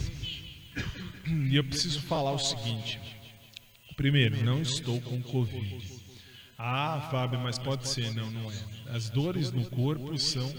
E 1.27 1.55
eu 1.55 1.63
preciso 1.63 2.01
falar 2.01 2.31
o 2.31 2.39
seguinte. 2.39 2.99
Primeiro, 3.95 4.43
não 4.43 4.61
estou 4.61 4.99
com 5.01 5.21
Covid. 5.21 5.77
Ah, 6.57 7.07
Fábio, 7.11 7.39
mas 7.39 7.59
pode 7.59 7.87
ser. 7.87 8.13
Não, 8.13 8.29
não 8.31 8.51
é. 8.51 8.55
As 8.87 9.09
dores 9.09 9.51
no 9.51 9.63
corpo 9.69 10.17
são, 10.17 10.51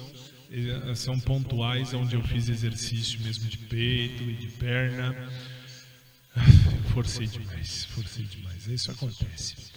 eh, 0.51 0.95
são 0.95 1.19
pontuais, 1.19 1.93
onde 1.93 2.15
eu 2.15 2.23
fiz 2.23 2.49
exercício 2.49 3.21
mesmo 3.21 3.49
de 3.49 3.59
peito 3.59 4.23
e 4.23 4.35
de 4.35 4.47
perna. 4.47 5.29
Forcei 6.95 7.27
demais, 7.27 7.85
forcei 7.87 8.25
demais. 8.25 8.67
Isso 8.67 8.91
acontece. 8.91 9.70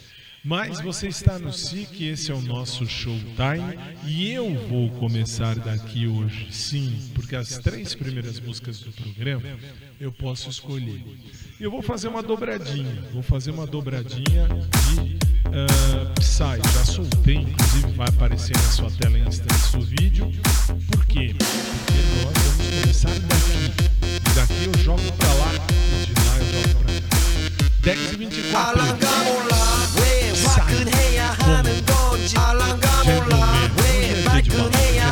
Mas 0.44 0.78
você 0.78 1.08
está 1.08 1.38
no 1.38 1.50
SIC, 1.50 2.02
esse 2.02 2.30
é 2.30 2.34
o 2.34 2.40
nosso 2.42 2.86
showtime 2.86 3.78
e 4.04 4.30
eu 4.30 4.54
vou 4.68 4.90
começar 4.90 5.56
daqui 5.56 6.06
hoje, 6.06 6.48
sim, 6.50 7.00
porque 7.14 7.34
as 7.34 7.56
três 7.56 7.94
primeiras 7.94 8.38
músicas 8.38 8.78
do 8.80 8.92
programa 8.92 9.42
eu 9.98 10.12
posso 10.12 10.50
escolher. 10.50 11.02
Eu 11.58 11.70
vou 11.70 11.80
fazer 11.80 12.08
uma 12.08 12.22
dobradinha, 12.22 13.04
vou 13.10 13.22
fazer 13.22 13.52
uma 13.52 13.66
dobradinha 13.66 14.46
de 14.46 15.16
ah, 15.46 16.12
Psy. 16.20 16.60
Já 16.74 16.84
soltei, 16.84 17.36
inclusive 17.36 17.92
vai 17.92 18.08
aparecer 18.08 18.54
na 18.54 18.70
sua 18.70 18.90
tela 18.90 19.18
em 19.18 19.26
instantes 19.26 19.72
o 19.72 19.80
vídeo. 19.80 20.30
Por 20.90 21.06
quê? 21.06 21.34
Porque 21.38 21.94
nós 22.22 22.44
vamos 22.44 22.80
começar 22.80 23.18
daqui. 23.20 23.72
E 24.02 24.34
daqui 24.34 24.64
eu 24.66 24.84
jogo 24.84 25.12
pra 25.12 25.32
lá 25.32 25.52
e 25.54 26.06
de 26.06 26.12
lá 26.26 26.36
eu 26.36 26.44
jogo 26.52 26.84
pra 26.84 26.94
cá. 27.00 27.16
10 27.82 28.12
e 28.12 28.16
24. 28.16 30.03
화끈해야 30.64 31.32
하는 31.40 31.84
건지 31.84 32.36
알랑가 32.38 32.88
몰라. 33.04 33.70
왜 33.82 34.24
말끈해야 34.24 35.10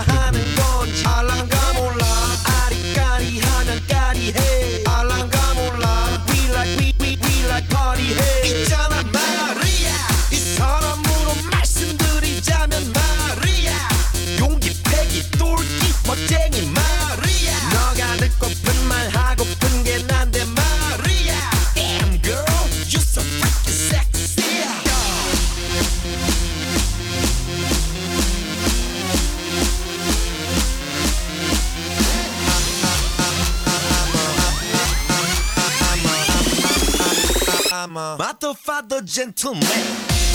mama. 37.93 38.17
But 38.19 38.41
the 38.41 38.55
father 38.55 39.03
gentleman. 39.03 40.32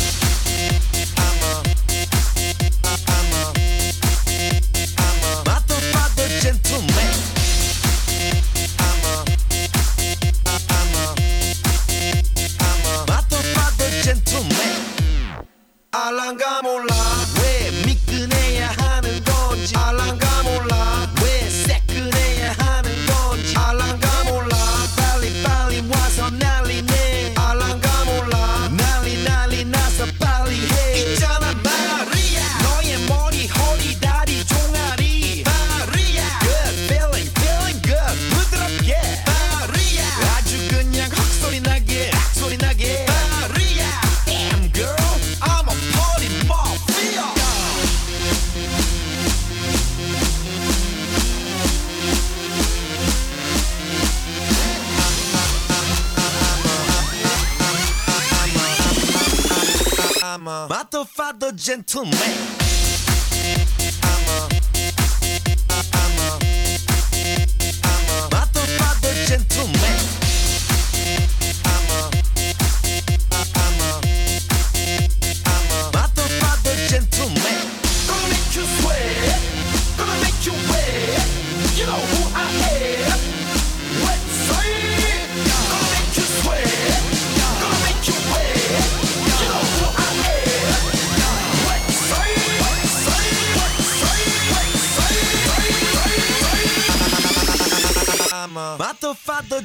Gentleman. 61.58 62.67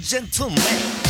Gentleman. 0.02 1.01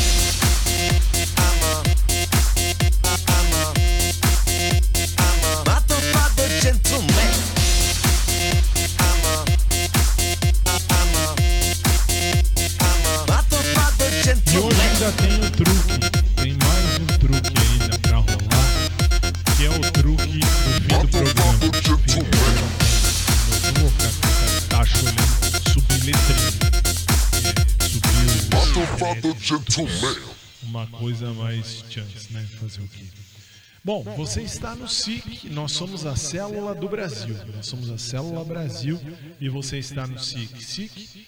Bom, 33.85 34.05
você 34.17 34.43
está 34.43 34.77
no 34.77 34.87
SIC, 34.87 35.49
nós 35.51 35.73
somos 35.73 36.07
a 36.07 36.15
Célula 36.15 36.73
do 36.73 36.89
Brasil. 36.89 37.35
Nós 37.57 37.67
somos 37.67 37.91
a 37.91 37.99
Célula 37.99 38.45
Brasil 38.45 39.01
e 39.41 39.49
você 39.49 39.79
está 39.79 40.07
no 40.07 40.21
SIC. 40.21 40.63
SIC, 40.63 41.27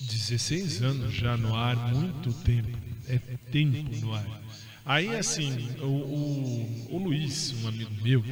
16 0.00 0.82
anos 0.82 1.12
já 1.12 1.36
no 1.36 1.56
ar, 1.56 1.76
muito 1.92 2.32
tempo. 2.32 2.78
É 3.08 3.18
tempo 3.50 4.06
no 4.06 4.14
ar. 4.14 4.40
Aí, 4.84 5.16
assim, 5.16 5.68
o, 5.80 5.86
o, 5.86 6.94
o 6.94 6.98
Luiz, 6.98 7.52
um 7.60 7.66
amigo 7.66 7.90
meu, 8.00 8.22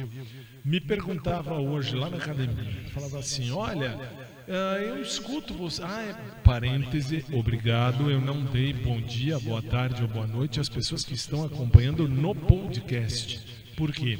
me 0.63 0.79
perguntava 0.79 1.55
hoje 1.55 1.97
lá 1.97 2.09
na 2.09 2.15
academia. 2.15 2.89
Falava 2.93 3.19
assim: 3.19 3.51
Olha, 3.51 3.99
ah, 4.47 4.79
eu 4.79 5.01
escuto 5.01 5.53
você. 5.53 5.83
Ah, 5.83 6.01
é... 6.01 6.13
parêntese, 6.43 7.25
obrigado. 7.33 8.09
Eu 8.09 8.21
não 8.21 8.41
dei 8.45 8.71
bom 8.71 9.01
dia, 9.01 9.37
boa 9.37 9.61
tarde 9.61 10.01
ou 10.01 10.07
boa 10.07 10.25
noite 10.25 10.61
às 10.61 10.69
pessoas 10.69 11.03
que 11.03 11.13
estão 11.13 11.43
acompanhando 11.43 12.07
no 12.07 12.33
podcast. 12.33 13.64
Por 13.75 13.91
quê? 13.91 14.17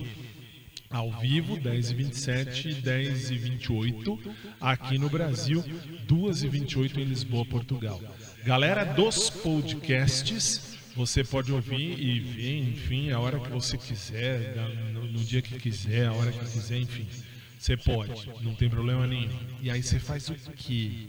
Ao 0.90 1.12
vivo, 1.20 1.60
10 1.60 1.92
e 1.92 1.96
27 1.96 2.74
10 2.76 3.32
e 3.32 3.38
28 3.38 4.20
aqui 4.62 4.98
no 4.98 5.10
Brasil, 5.10 5.64
2 6.08 6.44
e 6.44 6.48
28 6.48 7.00
em 7.00 7.04
Lisboa, 7.04 7.46
Portugal. 7.46 8.02
Galera 8.44 8.84
dos 8.84 9.30
podcasts, 9.30 10.78
você 10.96 11.24
pode 11.24 11.52
ouvir 11.52 12.00
e 12.00 12.20
ver, 12.20 12.60
enfim, 12.70 13.12
a 13.12 13.20
hora 13.20 13.40
que 13.40 13.50
você 13.50 13.78
quiser, 13.78 14.56
no 15.12 15.24
dia 15.24 15.42
que 15.42 15.58
quiser, 15.58 16.08
a 16.08 16.14
hora 16.14 16.32
que 16.32 16.40
quiser, 16.40 16.80
enfim. 16.80 17.08
Você 17.58 17.76
pode, 17.76 18.30
não 18.42 18.54
tem 18.54 18.70
problema 18.70 19.08
nenhum. 19.08 19.38
E 19.62 19.72
aí 19.72 19.82
você 19.82 20.00
faz 20.00 20.30
o 20.30 20.36
quê? 20.56 21.08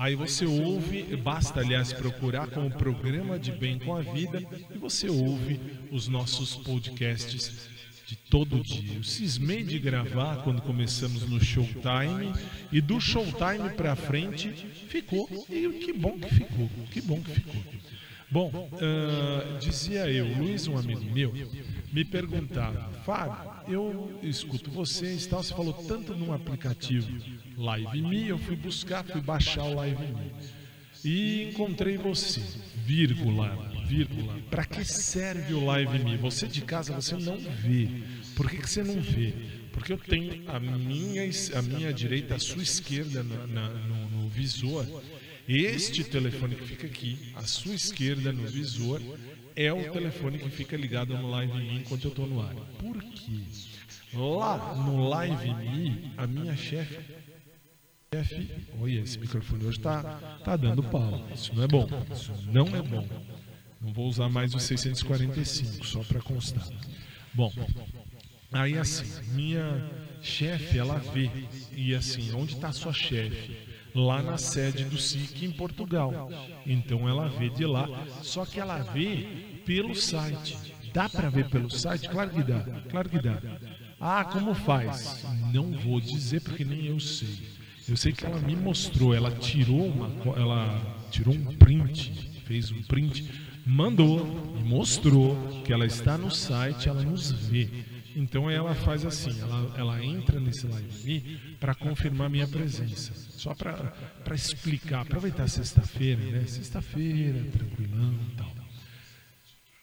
Aí 0.00 0.14
você 0.14 0.46
ouve, 0.46 1.14
basta 1.14 1.60
aliás 1.60 1.92
procurar 1.92 2.46
como 2.46 2.70
programa 2.70 3.38
de 3.38 3.52
bem 3.52 3.78
com 3.78 3.94
a 3.94 4.00
vida 4.00 4.42
e 4.74 4.78
você 4.78 5.10
ouve 5.10 5.60
os 5.90 6.08
nossos 6.08 6.56
podcasts 6.56 7.68
de 8.06 8.16
todo 8.16 8.60
dia. 8.60 8.94
Eu 8.94 9.04
cismei 9.04 9.62
de 9.62 9.78
gravar 9.78 10.36
quando 10.42 10.62
começamos 10.62 11.28
no 11.28 11.38
Showtime 11.38 12.32
e 12.72 12.80
do 12.80 12.98
Showtime 12.98 13.74
pra 13.76 13.94
frente 13.94 14.48
ficou. 14.88 15.28
E 15.50 15.68
que 15.84 15.92
bom 15.92 16.18
que 16.18 16.34
ficou, 16.34 16.70
que 16.90 17.02
bom 17.02 17.20
que 17.20 17.32
ficou. 17.32 17.62
Bom, 18.30 18.70
ah, 18.80 19.58
dizia 19.58 20.10
eu, 20.10 20.26
Luiz, 20.38 20.66
um 20.66 20.78
amigo 20.78 21.04
meu, 21.12 21.34
me 21.92 22.06
perguntava, 22.06 22.88
Fábio, 23.04 23.49
eu 23.68 24.18
escuto 24.22 24.70
vocês, 24.70 25.26
tal, 25.26 25.42
você 25.42 25.54
falou 25.54 25.72
tanto 25.72 26.14
num 26.14 26.32
aplicativo 26.32 27.08
Live 27.56 28.02
Me, 28.02 28.28
eu 28.28 28.38
fui 28.38 28.56
buscar, 28.56 29.04
fui 29.04 29.20
baixar 29.20 29.64
o 29.64 29.74
Live 29.74 30.02
Me 30.06 30.32
e 31.04 31.48
encontrei 31.50 31.96
você, 31.96 32.42
vírgula, 32.84 33.56
vírgula. 33.86 34.38
Para 34.50 34.64
que 34.66 34.84
serve 34.84 35.54
o 35.54 35.64
Live 35.64 35.98
Me? 36.04 36.16
Você 36.18 36.46
de 36.46 36.60
casa 36.62 36.92
você 36.94 37.16
não 37.16 37.38
vê. 37.38 37.88
Por 38.36 38.50
que, 38.50 38.58
que 38.58 38.68
você 38.68 38.82
não 38.82 39.00
vê? 39.00 39.32
Porque 39.72 39.92
eu 39.92 39.98
tenho 39.98 40.42
a 40.50 40.60
minha, 40.60 41.22
a 41.54 41.62
minha 41.62 41.92
direita, 41.92 42.34
a 42.34 42.38
sua 42.38 42.62
esquerda 42.62 43.22
na- 43.22 43.46
na- 43.46 43.68
no, 43.70 44.10
no 44.10 44.28
visor. 44.28 44.84
Este 45.48 46.04
telefone 46.04 46.54
que 46.54 46.64
fica 46.66 46.86
aqui, 46.86 47.32
à 47.34 47.42
sua 47.42 47.74
esquerda 47.74 48.30
no 48.32 48.46
visor, 48.46 49.00
é 49.64 49.72
o 49.72 49.92
telefone 49.92 50.38
que 50.38 50.50
fica 50.50 50.76
ligado 50.76 51.16
no 51.16 51.30
Live 51.30 51.52
Me 51.52 51.78
enquanto 51.78 52.04
eu 52.04 52.10
estou 52.10 52.26
no 52.26 52.40
ar. 52.40 52.54
Por 52.78 53.02
quê? 53.02 53.42
Lá 54.14 54.74
no 54.74 55.08
Live 55.08 55.54
Me, 55.54 56.12
a 56.16 56.26
minha 56.26 56.56
chefe 56.56 56.98
chefe, 58.12 58.50
olha, 58.80 59.02
esse 59.02 59.16
microfone 59.20 59.64
hoje 59.64 59.78
tá, 59.78 60.02
tá 60.44 60.56
dando 60.56 60.82
pau. 60.82 61.24
Isso 61.32 61.54
não 61.54 61.62
é 61.62 61.68
bom. 61.68 61.88
Isso 62.12 62.32
não 62.48 62.66
é 62.66 62.82
bom. 62.82 63.06
Não 63.80 63.92
vou 63.92 64.08
usar 64.08 64.28
mais 64.28 64.52
o 64.52 64.58
645, 64.58 65.86
só 65.86 66.02
para 66.02 66.20
constar. 66.20 66.66
Bom, 67.32 67.52
aí 68.52 68.76
assim, 68.76 69.06
minha 69.32 69.88
chefe, 70.20 70.76
ela 70.76 70.98
vê. 70.98 71.30
E 71.72 71.94
assim, 71.94 72.34
onde 72.34 72.54
está 72.54 72.72
sua 72.72 72.92
chefe? 72.92 73.56
Lá 73.94 74.20
na 74.20 74.36
sede 74.36 74.84
do 74.86 74.98
SIC 74.98 75.44
em 75.44 75.52
Portugal. 75.52 76.28
Então 76.66 77.08
ela 77.08 77.28
vê 77.28 77.48
de 77.48 77.64
lá. 77.64 77.86
Só 78.22 78.44
que 78.44 78.58
ela 78.58 78.78
vê 78.78 79.49
pelo 79.64 79.94
site. 79.94 80.56
Dá 80.92 81.08
para 81.08 81.30
ver 81.30 81.48
pelo 81.48 81.70
site? 81.70 82.08
Claro 82.08 82.30
que 82.30 82.42
dá. 82.42 82.60
Claro 82.90 83.08
que 83.08 83.20
dá. 83.20 83.40
Ah, 84.00 84.24
como 84.24 84.54
faz? 84.54 85.24
Não 85.52 85.72
vou 85.72 86.00
dizer 86.00 86.40
porque 86.40 86.64
nem 86.64 86.86
eu 86.86 86.98
sei. 86.98 87.60
Eu 87.88 87.96
sei 87.96 88.12
que 88.12 88.24
ela 88.24 88.38
me 88.38 88.54
mostrou, 88.54 89.14
ela 89.14 89.30
tirou 89.30 89.86
uma, 89.86 90.36
ela 90.36 90.80
tirou 91.10 91.34
um 91.34 91.44
print, 91.56 92.12
fez 92.46 92.70
um 92.70 92.82
print, 92.82 93.28
mandou 93.66 94.54
e 94.58 94.62
mostrou 94.62 95.62
que 95.64 95.72
ela 95.72 95.84
está 95.84 96.16
no 96.16 96.30
site, 96.30 96.88
ela 96.88 97.02
nos 97.02 97.32
vê. 97.32 97.68
Então 98.14 98.50
ela 98.50 98.74
faz 98.74 99.04
assim, 99.04 99.38
ela, 99.40 99.74
ela 99.76 100.04
entra 100.04 100.40
nesse 100.40 100.66
live 100.66 101.38
para 101.58 101.74
confirmar 101.74 102.30
minha 102.30 102.46
presença. 102.46 103.12
Só 103.14 103.54
para 103.54 104.34
explicar, 104.34 105.02
aproveitar 105.02 105.48
sexta-feira, 105.48 106.20
né? 106.22 106.44
Sexta-feira, 106.46 107.44
tranquilão 107.50 108.14
e 108.32 108.36
tal. 108.36 108.59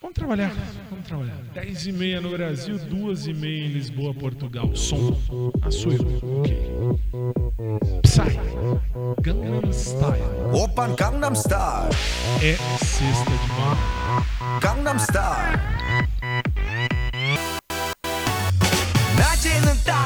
Vamos 0.07 0.15
trabalhar, 0.15 0.53
vamos 0.91 1.07
trabalhar. 1.07 1.37
10 1.55 1.87
e 1.87 1.93
meia 1.93 2.21
no 2.21 2.31
Brasil, 2.31 2.77
2 2.77 3.27
e 3.29 3.35
meia 3.35 3.67
em 3.67 3.69
Lisboa, 3.69 4.13
Portugal. 4.13 4.75
Som, 4.75 5.17
a 5.63 5.71
sua 5.71 5.95
ok. 5.95 6.57
Psy, 8.03 8.37
Gangnam 9.23 9.73
Style. 9.73 10.23
오빤 10.53 10.97
강남스타일 10.97 11.91
É 12.43 12.57
sexta 12.79 13.31
de 13.31 13.49
manhã. 13.49 13.77
강남스타일 14.61 15.59
낮에는 19.17 19.67
따사로운 19.85 20.06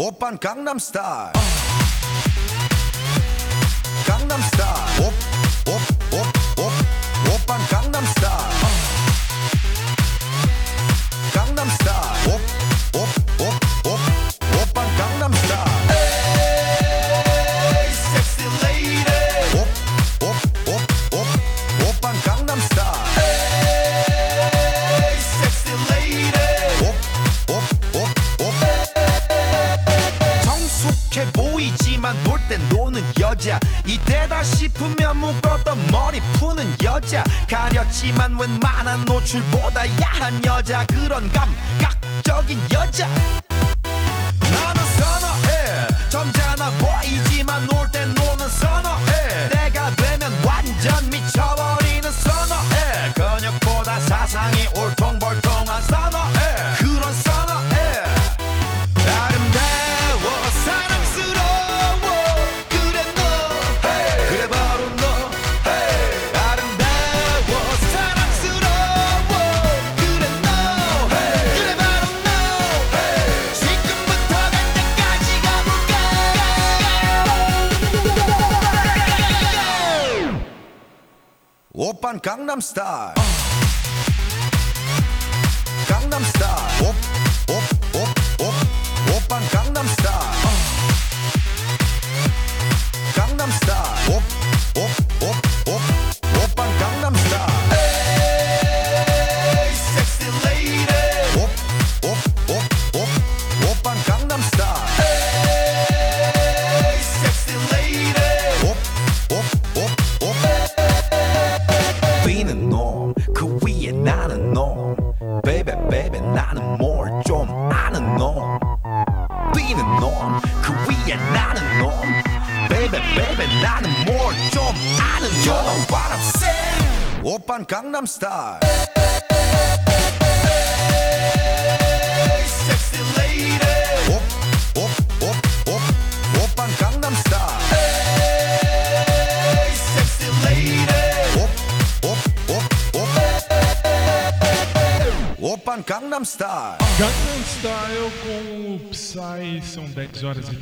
오빤 0.00 0.38
강남스타일 0.38 1.32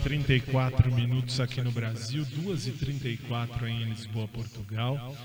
34 0.03 0.91
minutos 0.93 1.39
aqui 1.39 1.61
no 1.61 1.71
Brasil, 1.71 2.25
2 2.43 2.67
e 2.67 2.71
34 2.71 3.67
em 3.67 3.83
Lisboa, 3.83 4.27
Portugal. 4.27 5.15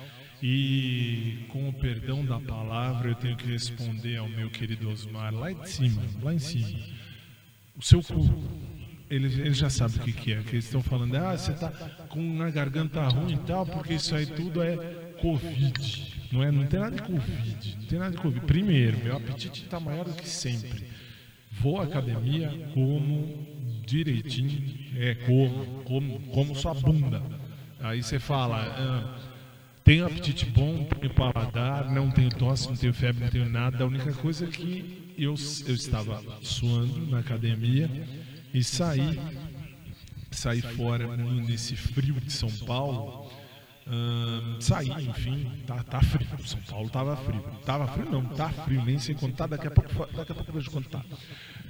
E 0.43 1.47
com 1.49 1.68
o 1.68 1.72
perdão 1.72 2.25
da 2.25 2.41
palavra, 2.41 3.11
eu 3.11 3.14
tenho 3.14 3.37
que 3.37 3.47
responder 3.47 4.16
ao 4.16 4.29
meu 4.29 4.51
querido 4.51 4.91
Osmar 4.91 5.33
lá 5.33 5.53
de 5.53 5.68
cima, 5.68 6.03
lá 6.22 6.35
em 6.35 6.39
cima. 6.39 6.79
O 7.77 7.83
seu 7.83 8.03
cu, 8.03 8.43
ele, 9.09 9.27
ele 9.27 9.55
já 9.55 9.70
sabe 9.70 9.97
o 9.97 10.01
que, 10.01 10.12
que 10.12 10.33
é, 10.33 10.43
que 10.43 10.57
eles 10.57 10.64
estão 10.64 10.83
falando, 10.83 11.14
ah, 11.16 11.37
você 11.37 11.53
tá 11.53 11.70
com 12.09 12.43
a 12.43 12.51
garganta 12.51 13.01
ruim 13.09 13.35
e 13.35 13.39
tal, 13.39 13.64
porque 13.64 13.95
isso 13.95 14.14
aí 14.14 14.27
tudo 14.27 14.62
é 14.62 14.77
Covid. 15.20 16.14
Não, 16.33 16.43
é, 16.43 16.51
não 16.51 16.66
tem 16.66 16.81
nada 16.81 16.97
de 16.97 17.03
Covid, 17.03 17.77
não 17.81 17.87
tem 17.87 17.99
nada 17.99 18.11
de 18.11 18.22
Covid. 18.22 18.45
Primeiro, 18.45 18.99
meu 18.99 19.16
apetite 19.16 19.62
está 19.62 19.79
maior 19.79 20.05
do 20.05 20.14
que 20.14 20.29
sempre. 20.29 20.85
Vou 21.53 21.81
à 21.81 21.85
academia, 21.85 22.51
como 22.75 23.54
direitinho, 23.85 24.74
é, 24.97 25.14
como, 25.14 25.82
como, 25.85 26.20
como 26.28 26.55
sua 26.55 26.74
bunda. 26.74 27.22
Aí 27.80 28.03
você 28.03 28.18
fala, 28.18 28.62
ah, 28.62 29.35
tenho 29.85 30.07
apetite 30.07 30.47
bom, 30.47 30.85
tenho 30.85 31.12
paladar, 31.12 31.91
não 31.93 32.11
tenho 32.11 32.30
tosse, 32.30 32.68
não 32.68 32.76
tenho 32.76 32.95
febre, 32.95 33.24
não 33.24 33.30
tenho 33.30 33.49
nada. 33.49 33.85
A 33.85 33.87
única 33.87 34.12
coisa 34.14 34.47
é 34.47 34.49
que 34.49 35.14
eu, 35.18 35.35
eu 35.66 35.74
estava 35.74 36.22
suando 36.43 37.07
na 37.07 37.18
academia 37.18 37.91
e 38.53 38.64
saí, 38.64 39.20
saí 40.30 40.62
fora 40.62 41.16
nesse 41.16 41.76
frio 41.76 42.14
de 42.14 42.32
São 42.32 42.51
Paulo. 42.66 43.30
Ahn, 43.87 44.59
saí, 44.61 44.89
enfim, 44.89 45.51
tá, 45.66 45.82
tá 45.82 46.01
frio. 46.01 46.26
São 46.47 46.61
Paulo 46.62 46.89
tava 46.89 47.14
frio. 47.16 47.45
Tava 47.66 47.87
frio 47.89 48.11
não, 48.11 48.24
tá 48.24 48.49
frio, 48.49 48.82
nem 48.82 48.99
sei 48.99 49.14
contar, 49.14 49.47
daqui 49.47 49.66
a 49.66 49.70
pouco, 49.70 49.91
daqui 50.16 50.32
a 50.32 50.35
pouco 50.35 50.51
eu 50.51 50.55
vejo 50.55 50.70
contar. 50.70 51.05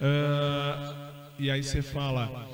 Ah, 0.00 1.23
e 1.38 1.50
aí 1.50 1.62
você 1.62 1.82
fala, 1.82 2.48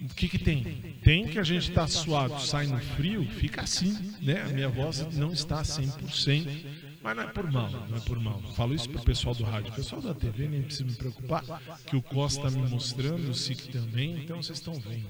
o 0.00 0.08
que 0.14 0.28
que 0.28 0.38
tem? 0.38 0.62
Tem 1.02 1.26
que 1.26 1.38
a 1.38 1.42
gente 1.42 1.72
tá 1.72 1.86
suado, 1.86 2.40
sai 2.40 2.66
no 2.66 2.78
frio, 2.78 3.24
fica 3.24 3.62
assim, 3.62 4.14
né? 4.20 4.42
A 4.42 4.48
minha 4.48 4.68
voz 4.68 5.06
não 5.16 5.32
está 5.32 5.62
100%, 5.62 6.66
mas 7.02 7.16
não 7.16 7.22
é 7.22 7.26
por 7.26 7.50
mal, 7.50 7.70
não 7.70 7.96
é 7.96 8.00
por 8.00 8.20
mal. 8.20 8.42
Falo 8.54 8.74
isso 8.74 8.88
pro 8.90 9.02
pessoal 9.02 9.34
do 9.34 9.42
rádio, 9.42 9.72
o 9.72 9.74
pessoal 9.74 10.02
da 10.02 10.14
TV 10.14 10.48
nem 10.48 10.62
precisa 10.62 10.84
me 10.84 10.92
preocupar, 10.92 11.42
que 11.86 11.96
o 11.96 12.02
Costa 12.02 12.42
tá 12.42 12.50
me 12.50 12.68
mostrando, 12.68 13.30
o 13.30 13.34
SIC 13.34 13.68
também, 13.68 14.22
então 14.22 14.42
vocês 14.42 14.58
estão 14.58 14.74
vendo. 14.74 15.06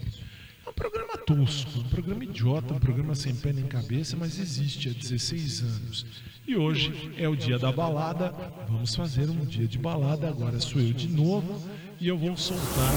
É 0.65 0.71
um 0.71 0.73
programa 0.73 1.17
tosco, 1.19 1.79
um 1.79 1.89
programa 1.89 2.25
idiota, 2.25 2.75
um 2.75 2.79
programa 2.79 3.15
sem 3.15 3.35
pé 3.35 3.53
nem 3.53 3.67
cabeça, 3.67 4.17
mas 4.17 4.39
existe 4.39 4.89
há 4.89 4.93
16 4.93 5.63
anos. 5.63 6.07
E 6.47 6.57
hoje 6.57 7.13
é 7.17 7.29
o 7.29 7.37
dia 7.37 7.59
da 7.59 7.71
balada. 7.71 8.33
Vamos 8.69 8.95
fazer 8.95 9.29
um 9.31 9.45
dia 9.45 9.67
de 9.67 9.79
balada. 9.79 10.29
Agora 10.29 10.59
sou 10.61 10.81
eu 10.81 10.93
de 10.93 11.09
novo 11.09 11.61
e 12.01 12.09
eu 12.09 12.19
vou 12.19 12.37
soltar. 12.37 12.93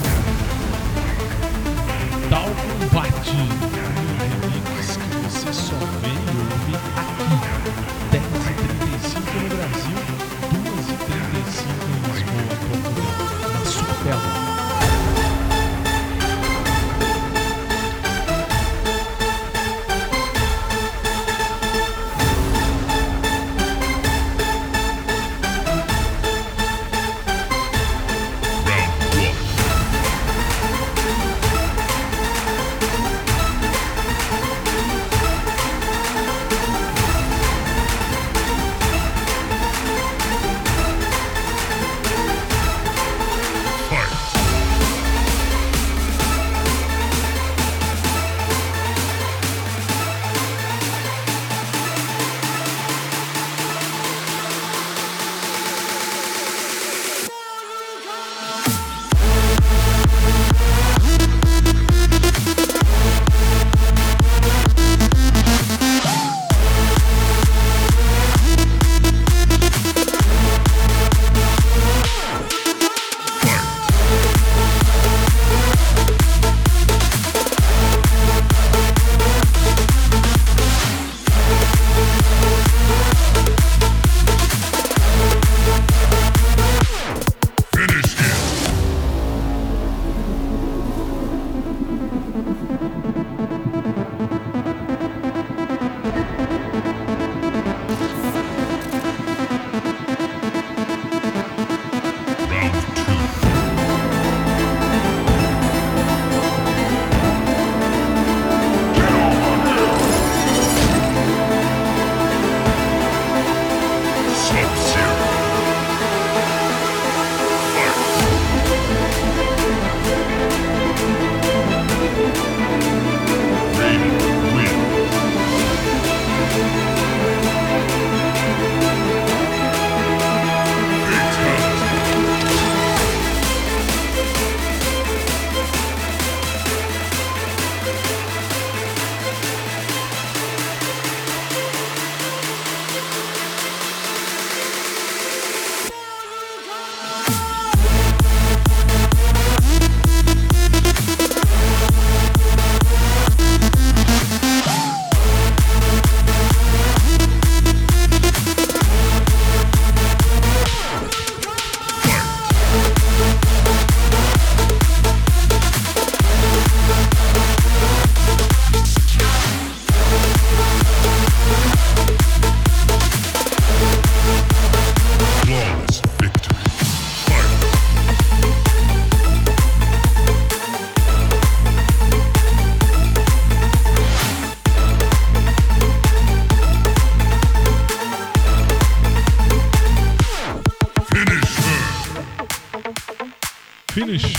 Tal 2.28 2.44
Combate, 2.44 3.79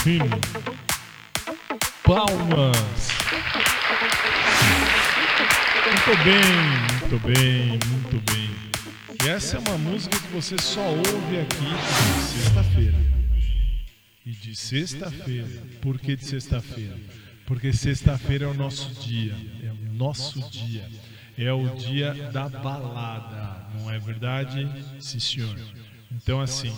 Finishing. 0.02 0.30
Palmas. 2.02 3.08
Muito 5.86 6.24
bem, 6.24 6.98
muito 6.98 7.18
bem, 7.20 7.68
muito 7.68 8.32
bem. 8.32 8.50
E 9.24 9.28
essa 9.28 9.58
é 9.58 9.60
uma 9.60 9.78
música 9.78 10.18
que 10.18 10.26
você 10.32 10.56
só 10.60 10.80
ouve 10.80 11.38
aqui 11.40 11.64
de 11.64 12.42
sexta-feira. 12.42 12.98
E 14.26 14.30
de 14.32 14.56
sexta-feira. 14.56 15.62
Por 15.80 16.00
que 16.00 16.16
de 16.16 16.24
sexta-feira? 16.24 16.98
Porque 17.46 17.72
sexta-feira 17.72 18.46
é 18.46 18.48
o 18.48 18.54
nosso 18.54 18.88
dia. 19.00 19.36
É 19.62 19.70
o 19.70 19.92
nosso 19.94 20.40
dia. 20.50 20.90
É 21.38 21.52
o 21.52 21.76
dia 21.76 22.12
da 22.32 22.48
balada. 22.48 23.68
Não 23.78 23.88
é 23.88 24.00
verdade? 24.00 24.68
Sim, 24.98 25.20
senhor. 25.20 25.56
Então, 26.10 26.40
assim, 26.40 26.74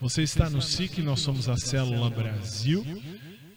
você 0.00 0.22
está 0.22 0.48
no 0.48 0.62
SIC, 0.62 1.02
nós 1.02 1.20
somos 1.20 1.48
a 1.48 1.56
Célula 1.56 2.08
Brasil. 2.08 2.84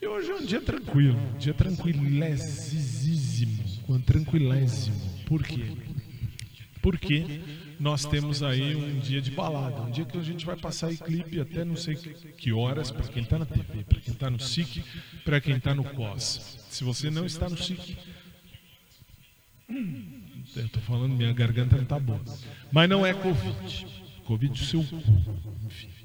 E 0.01 0.05
hoje 0.05 0.29
é 0.29 0.35
um 0.35 0.45
dia 0.45 0.59
tranquilo. 0.59 1.17
Um 1.17 1.37
dia 1.37 1.53
tranquilésimo. 1.53 3.63
Tranquilésimo. 4.05 4.99
Por 5.25 5.43
quê? 5.43 5.71
Porque 6.81 7.41
nós 7.79 8.05
temos 8.05 8.43
aí 8.43 8.75
um 8.75 8.99
dia 8.99 9.21
de 9.21 9.31
balada, 9.31 9.83
um 9.83 9.91
dia 9.91 10.03
que 10.03 10.17
a 10.17 10.21
gente 10.21 10.45
vai 10.45 10.57
passar 10.57 10.87
aí 10.87 10.97
clipe 10.97 11.39
até 11.39 11.63
não 11.63 11.77
sei 11.77 11.95
que 11.95 12.51
horas 12.51 12.91
para 12.91 13.07
quem 13.07 13.23
está 13.23 13.39
na 13.39 13.45
TV, 13.45 13.85
para 13.85 14.01
quem 14.01 14.13
está 14.13 14.29
no 14.29 14.39
SIC, 14.39 14.83
para 15.23 15.39
quem 15.39 15.55
está 15.55 15.73
no 15.73 15.85
COS. 15.85 16.57
Se 16.69 16.83
você 16.83 17.09
não 17.09 17.25
está 17.25 17.47
no 17.47 17.57
SIC, 17.57 17.97
eu 20.55 20.69
tô 20.69 20.81
falando, 20.81 21.15
minha 21.15 21.31
garganta 21.31 21.77
não 21.77 21.85
tá 21.85 21.97
boa. 21.97 22.21
Mas 22.69 22.89
não 22.89 23.05
é 23.05 23.13
Covid. 23.13 23.87
Covid 24.25 24.61
o 24.61 24.65
seu 24.65 24.83
cu. 24.83 25.01
Enfim. 25.65 26.02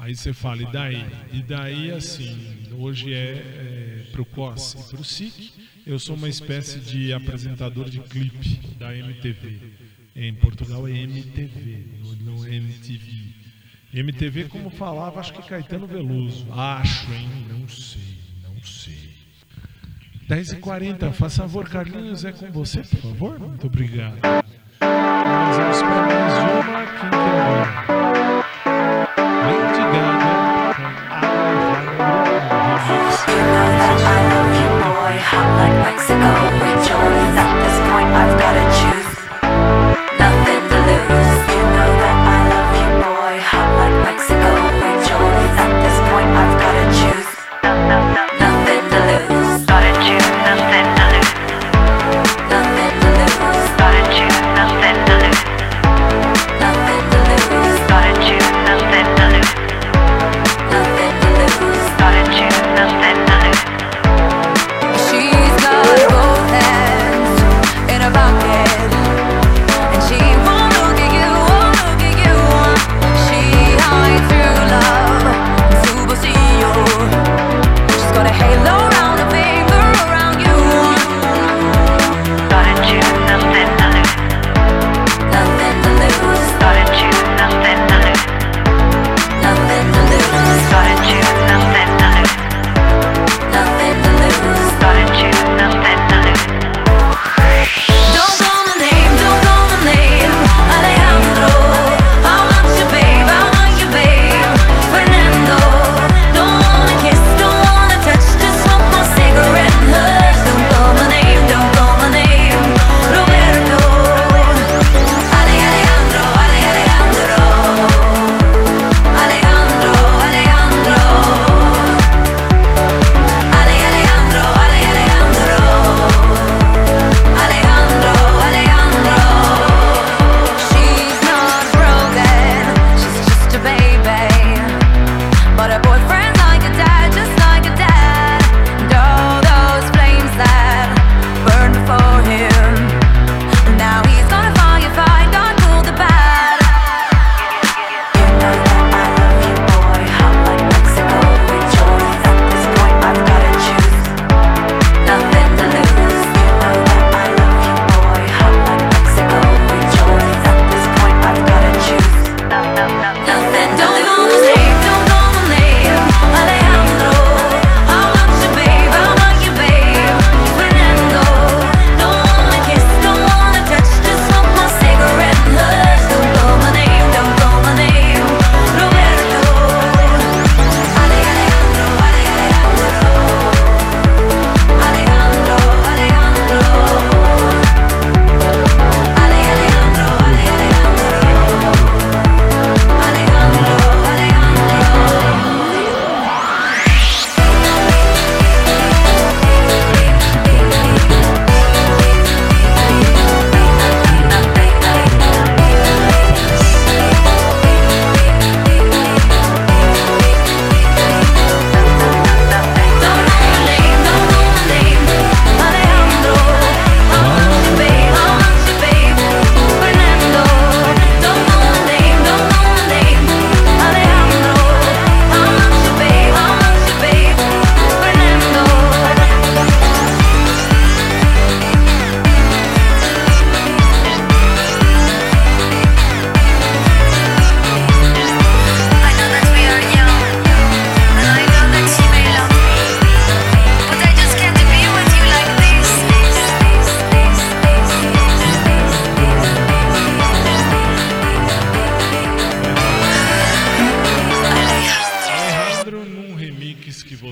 Aí 0.00 0.16
você 0.16 0.32
fala, 0.32 0.62
e 0.62 0.72
daí? 0.72 1.06
E 1.30 1.42
daí, 1.42 1.90
assim, 1.90 2.66
hoje 2.72 3.12
é, 3.12 3.32
é 3.34 4.06
pro 4.10 4.24
COS 4.24 4.72
e 4.72 4.96
pro 4.96 5.04
SIC, 5.04 5.52
eu 5.86 5.98
sou 5.98 6.16
uma 6.16 6.26
espécie 6.26 6.80
de 6.80 7.12
apresentador 7.12 7.90
de 7.90 8.00
clipe 8.00 8.60
da 8.78 8.96
MTV. 8.96 9.60
Em 10.16 10.32
Portugal 10.36 10.88
é 10.88 10.92
MTV, 10.92 11.84
não 12.22 12.46
é 12.46 12.54
MTV. 12.54 13.34
MTV, 13.92 14.44
como 14.44 14.70
falava, 14.70 15.20
acho 15.20 15.34
que 15.34 15.42
Caetano 15.42 15.86
Veloso. 15.86 16.50
Acho, 16.50 17.12
hein? 17.12 17.28
Não 17.50 17.68
sei, 17.68 18.20
não 18.42 18.62
sei. 18.62 19.10
10h40, 20.30 21.12
faça 21.12 21.42
favor, 21.42 21.68
Carlinhos, 21.68 22.24
é 22.24 22.32
com 22.32 22.50
você, 22.50 22.80
por 22.80 23.00
favor? 23.00 23.38
Muito 23.38 23.66
obrigado. 23.66 24.18
Nós 24.80 25.56
vamos 25.58 25.78
para 25.78 26.06
mais 26.06 26.64
uma, 26.64 26.86
quem 27.00 27.86
que 27.86 27.99
like, 35.32 36.00
ice. 36.00 36.09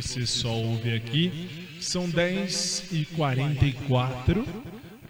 Você 0.03 0.25
só 0.27 0.55
ouve 0.55 0.95
aqui. 0.95 1.67
São 1.81 2.09
10 2.09 2.93
e 2.93 3.05
44 3.05 4.45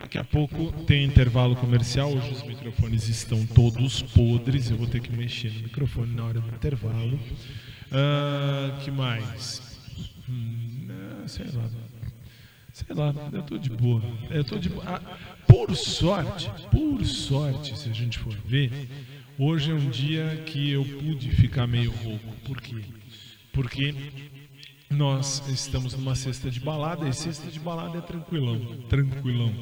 Daqui 0.00 0.16
a 0.16 0.24
pouco 0.24 0.72
tem 0.84 1.04
intervalo 1.04 1.56
comercial. 1.56 2.10
Hoje 2.10 2.30
os 2.30 2.42
microfones 2.44 3.08
estão 3.08 3.44
todos 3.46 4.00
podres. 4.00 4.70
Eu 4.70 4.76
vou 4.76 4.86
ter 4.86 5.00
que 5.00 5.12
mexer 5.12 5.52
no 5.52 5.60
microfone 5.64 6.14
na 6.14 6.24
hora 6.24 6.40
do 6.40 6.48
intervalo. 6.48 7.18
Ah, 7.90 8.78
que 8.82 8.90
mais? 8.90 9.78
Hum, 10.28 10.86
ah, 10.88 11.28
sei 11.28 11.46
lá. 11.52 11.68
Sei 12.72 12.94
lá, 12.94 13.12
eu 13.32 13.42
tô 13.42 13.58
de 13.58 13.70
boa. 13.70 14.00
Eu 14.30 14.44
tô 14.44 14.56
de 14.56 14.68
boa. 14.68 14.84
Ah, 14.86 15.18
por 15.46 15.74
sorte, 15.76 16.48
por 16.70 17.04
sorte, 17.04 17.76
se 17.76 17.90
a 17.90 17.92
gente 17.92 18.18
for 18.18 18.34
ver, 18.46 18.70
hoje 19.36 19.72
é 19.72 19.74
um 19.74 19.90
dia 19.90 20.42
que 20.46 20.70
eu 20.70 20.84
pude 20.84 21.30
ficar 21.32 21.66
meio 21.66 21.90
rouco. 21.90 22.34
Por 22.44 22.60
quê? 22.60 22.84
Porque 23.52 23.94
nós 24.90 25.42
estamos 25.48 25.94
numa 25.94 26.14
cesta 26.14 26.50
de 26.50 26.60
balada 26.60 27.08
e 27.08 27.12
cesta 27.12 27.50
de 27.50 27.60
balada 27.60 27.98
é 27.98 28.00
tranquilão, 28.00 28.58
tranquilão. 28.88 29.52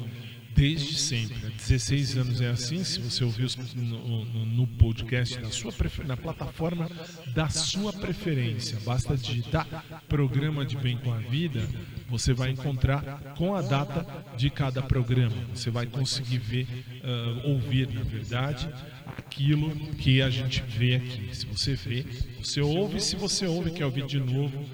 Desde 0.55 0.97
sempre. 0.97 1.37
Há 1.45 1.49
16 1.51 2.17
anos 2.17 2.41
é 2.41 2.47
assim. 2.49 2.83
Se 2.83 2.99
você 2.99 3.23
ouvir 3.23 3.43
os- 3.43 3.55
no, 3.75 4.25
no- 4.25 4.45
no 4.45 4.65
podcast, 4.65 5.37
na, 5.39 5.51
sua 5.51 5.71
na 6.03 6.17
plataforma 6.17 6.89
da 7.35 7.47
sua 7.47 7.93
preferência, 7.93 8.79
basta 8.83 9.15
digitar 9.15 9.67
programa 10.09 10.65
de 10.65 10.75
Bem 10.75 10.97
com 10.97 11.13
a 11.13 11.17
Vida, 11.19 11.61
você 12.09 12.33
vai 12.33 12.49
encontrar 12.49 13.35
com 13.37 13.53
a 13.55 13.61
data 13.61 14.03
de 14.35 14.49
cada 14.49 14.81
programa. 14.81 15.35
Você 15.53 15.69
vai 15.69 15.85
conseguir 15.85 16.39
ver, 16.39 16.67
ah, 17.03 17.41
ouvir, 17.49 17.87
na 17.93 18.01
verdade, 18.01 18.67
aquilo 19.15 19.69
que 19.97 20.23
a 20.23 20.29
gente 20.31 20.63
vê 20.67 20.95
aqui. 20.95 21.29
Se 21.35 21.45
você 21.45 21.75
vê, 21.75 22.03
você 22.41 22.61
ouve. 22.61 22.99
Se 22.99 23.15
você 23.15 23.45
ouve, 23.45 23.69
quer 23.69 23.85
ouvir 23.85 24.07
de 24.07 24.19
novo, 24.19 24.65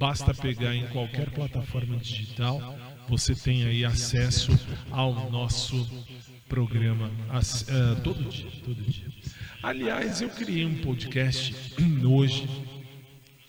basta 0.00 0.32
pegar 0.32 0.74
em 0.74 0.86
qualquer 0.88 1.30
plataforma 1.30 1.96
digital 1.98 2.76
você 3.08 3.34
tem 3.34 3.64
aí 3.64 3.84
acesso 3.84 4.50
ao 4.90 5.30
nosso 5.30 5.86
programa 6.48 7.10
ah, 7.28 7.40
todo 8.02 8.24
dia, 8.24 8.50
todo 8.64 8.82
dia. 8.82 9.06
Aliás, 9.62 10.22
eu 10.22 10.30
criei 10.30 10.64
um 10.64 10.76
podcast 10.76 11.54
hoje, 12.08 12.48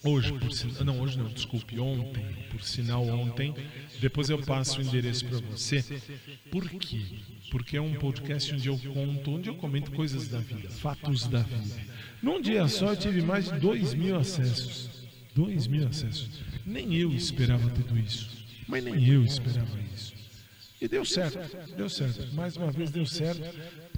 hoje 0.03 0.33
por 0.33 0.51
sin- 0.51 0.83
não 0.83 0.99
hoje 0.99 1.17
não, 1.17 1.27
desculpe, 1.29 1.79
ontem, 1.79 2.25
por 2.49 2.61
sinal 2.63 3.07
ontem. 3.07 3.53
Depois 4.01 4.29
eu 4.29 4.39
passo 4.39 4.79
o 4.79 4.83
endereço 4.83 5.25
para 5.25 5.39
você. 5.39 5.85
Por 6.51 6.67
quê? 6.69 7.01
Porque 7.49 7.77
é 7.77 7.81
um 7.81 7.93
podcast 7.93 8.53
onde 8.53 8.67
eu 8.67 8.77
conto, 8.77 9.31
onde 9.31 9.47
eu 9.47 9.55
comento 9.55 9.91
coisas 9.91 10.27
da 10.27 10.39
vida, 10.39 10.69
fatos 10.69 11.27
da 11.27 11.43
vida. 11.43 11.81
Num 12.21 12.41
dia 12.41 12.67
só 12.67 12.89
eu 12.89 12.97
tive 12.97 13.21
mais 13.21 13.45
de 13.45 13.59
2 13.59 13.93
mil 13.93 14.17
acessos. 14.17 15.00
2 15.35 15.67
mil 15.67 15.87
acessos. 15.87 16.29
Nem 16.65 16.95
eu 16.95 17.11
esperava 17.11 17.69
tudo 17.69 17.97
isso. 17.97 18.29
Mas 18.67 18.83
nem 18.83 19.07
eu 19.07 19.23
esperava 19.23 19.79
isso. 19.93 20.13
E 20.79 20.87
deu 20.87 21.05
certo, 21.05 21.39
deu 21.75 21.89
certo. 21.89 22.33
Mais 22.33 22.57
uma 22.57 22.71
vez 22.71 22.89
deu 22.89 23.05
certo. 23.05 23.41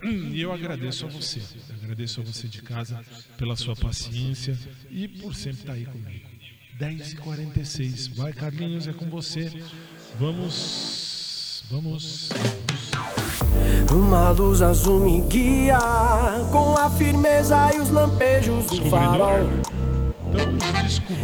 Hum, 0.04 0.32
E 0.34 0.42
eu 0.42 0.52
agradeço 0.52 1.06
a 1.06 1.10
você. 1.10 1.42
Agradeço 1.82 2.20
a 2.20 2.24
você 2.24 2.48
de 2.48 2.62
casa 2.62 3.04
pela 3.38 3.56
sua 3.56 3.76
paciência 3.76 4.58
e 4.92 5.08
por 5.08 5.34
sempre 5.34 5.62
estar 5.62 5.74
aí 5.74 5.86
comigo. 5.86 6.28
10h46. 6.80 8.14
Vai, 8.16 8.34
Carlinhos, 8.34 8.88
é 8.88 8.94
com 8.94 9.06
você. 9.06 9.52
Vamos. 10.20 11.64
Vamos. 11.72 12.30
Uma 13.92 14.32
luz 14.32 14.62
azul 14.62 15.06
me 15.06 15.22
guia 15.30 15.80
com 16.52 16.76
a 16.76 16.90
firmeza 16.90 17.72
e 17.74 17.80
os 17.80 17.90
lampejos 17.90 18.66
do 18.68 18.90
farol. 18.90 19.48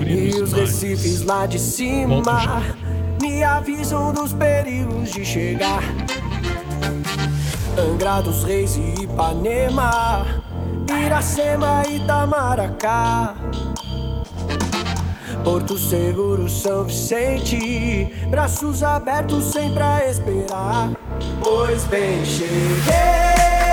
E 0.06 0.42
os 0.42 0.54
recifes 0.54 1.24
lá 1.24 1.46
de 1.46 1.60
cima 1.60 2.22
me 3.22 3.44
avisam 3.44 4.14
dos 4.14 4.34
perigos 4.34 5.12
de 5.12 5.26
chegar. 5.26 5.84
Angra 7.78 8.22
dos 8.22 8.44
Reis 8.44 8.76
e 8.76 9.04
Ipanema, 9.04 10.26
Iracema 11.06 11.84
e 11.88 11.98
Itamaracá. 11.98 13.36
Porto 15.44 15.78
Seguro, 15.78 16.50
São 16.50 16.84
Vicente, 16.84 18.14
braços 18.30 18.84
abertos 18.84 19.46
sempre 19.46 19.82
a 19.82 20.10
esperar. 20.10 20.92
Pois 21.42 21.86
bem, 21.86 22.26
cheguei. 22.26 23.69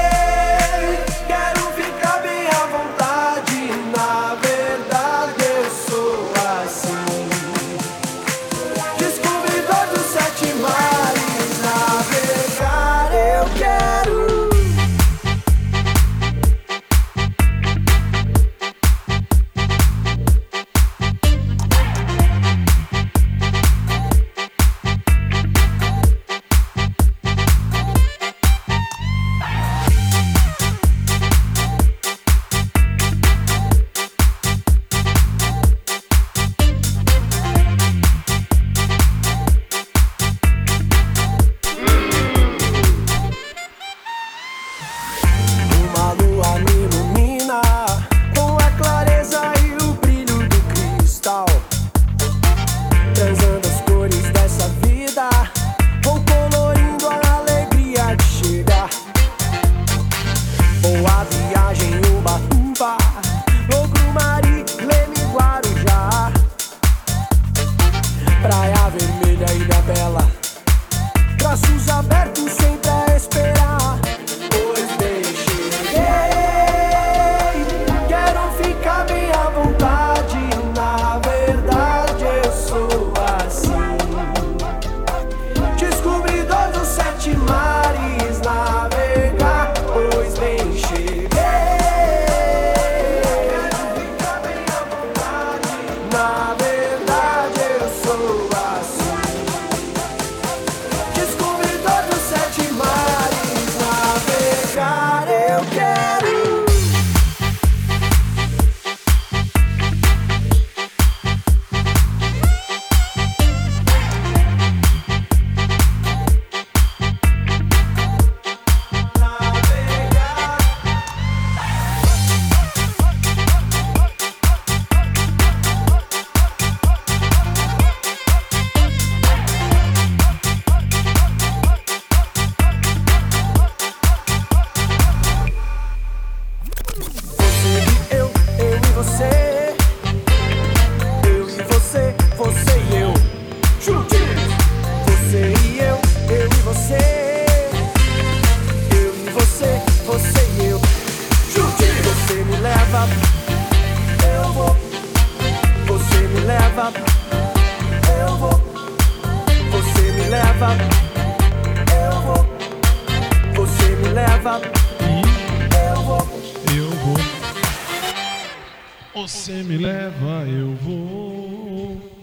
Me 169.62 169.76
leva, 169.76 170.46
eu 170.48 170.74
vou. 170.76 172.16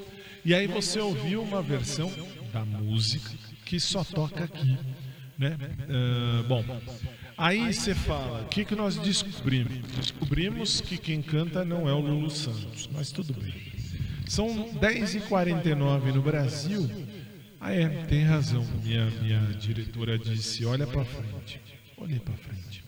E 0.45 0.53
aí 0.53 0.67
você 0.67 0.99
ouviu 0.99 1.41
uma 1.41 1.61
versão 1.61 2.11
da 2.51 2.65
música 2.65 3.31
que 3.65 3.79
só 3.79 4.03
toca 4.03 4.43
aqui, 4.43 4.77
né? 5.37 5.57
Ah, 5.89 6.43
bom, 6.47 6.63
aí 7.37 7.73
você 7.73 7.95
fala, 7.95 8.41
o 8.41 8.45
que, 8.45 8.65
que 8.65 8.75
nós 8.75 8.97
descobrimos? 8.97 9.77
Descobrimos 9.97 10.81
que 10.81 10.97
quem 10.97 11.21
canta 11.21 11.63
não 11.63 11.87
é 11.87 11.93
o 11.93 11.99
Lulu 11.99 12.29
Santos, 12.29 12.89
mas 12.91 13.11
tudo 13.11 13.33
bem. 13.33 13.53
São 14.27 14.47
10h49 14.73 16.13
no 16.13 16.21
Brasil. 16.21 16.89
Ah, 17.59 17.71
é, 17.71 17.87
tem 18.05 18.23
razão. 18.23 18.65
Minha, 18.83 19.09
minha 19.21 19.39
diretora 19.59 20.17
disse: 20.17 20.65
olha 20.65 20.85
pra 20.85 21.05
frente. 21.05 21.61
Olhei 21.97 22.19
pra 22.19 22.35
frente. 22.35 22.83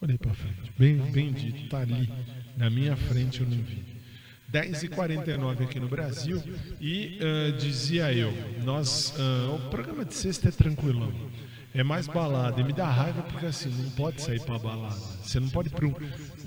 Olhei 0.00 0.16
pra 0.16 0.32
frente. 0.32 0.72
Bem, 0.78 0.96
bem 0.96 1.32
dito, 1.32 1.68
tá 1.68 1.80
ali. 1.80 2.10
Na 2.56 2.70
minha 2.70 2.96
frente 2.96 3.40
eu 3.40 3.48
não 3.48 3.58
vi. 3.58 3.82
10h49 4.52 5.62
aqui 5.62 5.80
no 5.80 5.88
Brasil. 5.88 6.42
E 6.80 7.18
ah, 7.20 7.56
dizia 7.58 8.12
eu: 8.12 8.32
nós, 8.62 9.14
ah, 9.18 9.54
o 9.54 9.70
programa 9.70 10.04
de 10.04 10.14
sexta 10.14 10.48
é 10.48 10.52
tranquilão. 10.52 11.12
É 11.74 11.82
mais 11.82 12.06
balada. 12.06 12.60
E 12.60 12.64
me 12.64 12.72
dá 12.72 12.88
raiva 12.88 13.22
porque 13.22 13.46
assim, 13.46 13.68
não 13.68 13.90
pode 13.90 14.22
sair 14.22 14.40
pra 14.40 14.56
balada. 14.58 14.94
Você 14.94 15.40
não 15.40 15.48
pode 15.48 15.70
pra, 15.70 15.84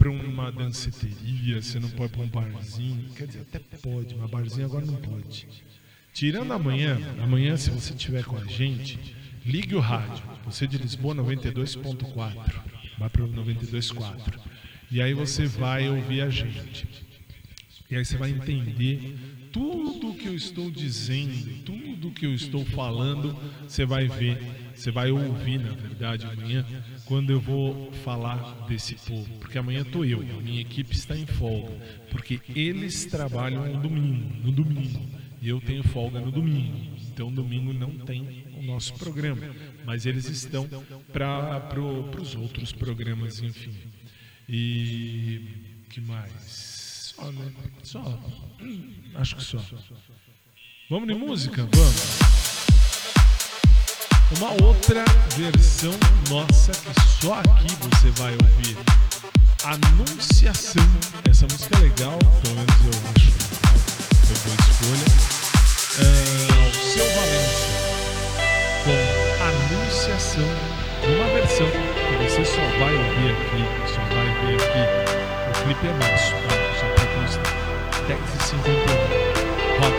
um, 0.10 0.20
uma 0.22 0.50
danceteria, 0.50 1.62
você 1.62 1.80
não 1.82 1.90
pode 1.90 2.14
pra 2.14 2.22
um 2.22 2.28
barzinho. 2.28 3.10
Quer 3.14 3.28
dizer, 3.28 3.42
até 3.42 3.60
pode, 3.60 4.16
mas 4.16 4.30
barzinho 4.30 4.66
agora 4.66 4.86
não 4.86 4.96
pode. 4.96 5.46
Tirando 6.14 6.54
amanhã, 6.54 6.98
amanhã 7.22 7.58
se 7.58 7.70
você 7.70 7.94
estiver 7.94 8.24
com 8.24 8.38
a 8.38 8.46
gente, 8.46 8.98
ligue 9.46 9.76
o 9.76 9.82
rádio. 9.82 10.24
Você 10.46 10.66
de 10.66 10.78
Lisboa 10.78 11.14
92.4. 11.14 12.08
Vai 12.98 13.10
para 13.10 13.24
o 13.24 13.28
92.4. 13.28 14.40
E 14.90 15.02
aí 15.02 15.14
você 15.14 15.46
vai 15.46 15.90
ouvir 15.90 16.22
a 16.22 16.30
gente. 16.30 16.88
E 17.90 17.96
aí 17.96 18.04
você 18.04 18.18
vai 18.18 18.32
entender 18.32 19.18
tudo 19.52 20.14
que 20.14 20.28
eu 20.28 20.36
estou 20.36 20.70
dizendo, 20.70 21.64
tudo 21.64 22.12
que 22.12 22.26
eu 22.26 22.34
estou 22.34 22.66
falando, 22.66 23.36
você 23.68 23.86
vai 23.86 24.08
ver, 24.08 24.38
você 24.76 24.92
vai 24.92 25.10
ouvir, 25.10 25.60
na 25.60 25.72
verdade, 25.72 26.26
amanhã, 26.26 26.66
quando 27.06 27.32
eu 27.32 27.40
vou 27.40 27.92
falar 28.04 28.66
desse 28.68 28.96
povo. 28.96 29.30
Porque 29.40 29.58
amanhã 29.58 29.82
estou 29.82 30.06
eu, 30.06 30.22
a 30.22 30.42
minha 30.42 30.62
equipe 30.62 30.94
está 30.94 31.18
em 31.18 31.26
folga. 31.26 31.72
Porque 32.12 32.40
eles 32.56 33.06
trabalham 33.06 33.66
no 33.66 33.82
domingo, 33.82 34.36
no 34.44 34.52
domingo. 34.52 35.02
E 35.42 35.50
eu 35.50 35.62
tenho 35.62 35.84
folga 35.84 36.20
no 36.20 36.32
domingo. 36.32 36.98
Então, 37.08 37.32
domingo 37.32 37.72
não 37.74 37.92
tem 37.92 38.46
o 38.58 38.62
nosso 38.62 38.94
programa. 38.96 39.42
Mas 39.86 40.06
eles 40.06 40.30
estão 40.30 40.68
para 41.14 41.60
pro, 41.62 42.10
os 42.22 42.36
outros 42.36 42.72
programas, 42.72 43.42
enfim. 43.42 43.72
E 44.50 45.42
que 45.90 46.00
mais? 46.02 47.14
Só, 47.16 47.32
né? 47.32 47.52
Só. 47.84 48.20
Acho 49.16 49.36
que 49.36 49.44
só. 49.44 49.58
Vamos 50.90 51.08
de 51.08 51.16
música? 51.16 51.68
Vamos. 51.74 52.20
Uma 54.38 54.52
outra 54.66 55.04
versão 55.36 55.94
nossa 56.30 56.72
que 56.72 57.26
só 57.26 57.34
aqui 57.40 57.76
você 57.82 58.10
vai 58.22 58.34
ouvir. 58.34 58.78
Anunciação. 59.64 60.84
Essa 61.30 61.46
música 61.46 61.78
é 61.78 61.82
legal, 61.82 62.18
pelo 62.42 62.56
menos 62.56 62.76
eu 62.86 62.92
acho. 63.16 63.32
Foi 64.26 64.38
boa 64.46 64.56
escolha. 64.70 65.08
Ah, 66.00 66.66
Alceu 66.66 67.06
Valença 67.16 67.88
com 68.88 69.44
Anunciação, 69.44 70.48
uma 71.04 71.28
versão 71.34 71.68
que 71.68 72.24
você 72.24 72.46
só 72.46 72.62
vai 72.80 72.94
ouvir 72.96 73.32
aqui, 73.32 73.47
clipe 75.68 75.88
é 75.88 75.94
nosso, 75.94 76.32
tá? 76.32 76.56
Só 76.80 76.88
pra 76.94 77.06
constar. 77.16 77.54
10h51. 78.08 78.64
Roda. 79.80 79.98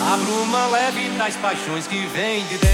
A 0.00 0.16
bruma 0.16 0.66
leve 0.66 1.08
das 1.10 1.36
paixões 1.36 1.86
que 1.86 2.06
vem 2.06 2.44
de 2.46 2.58
dentro. 2.58 2.67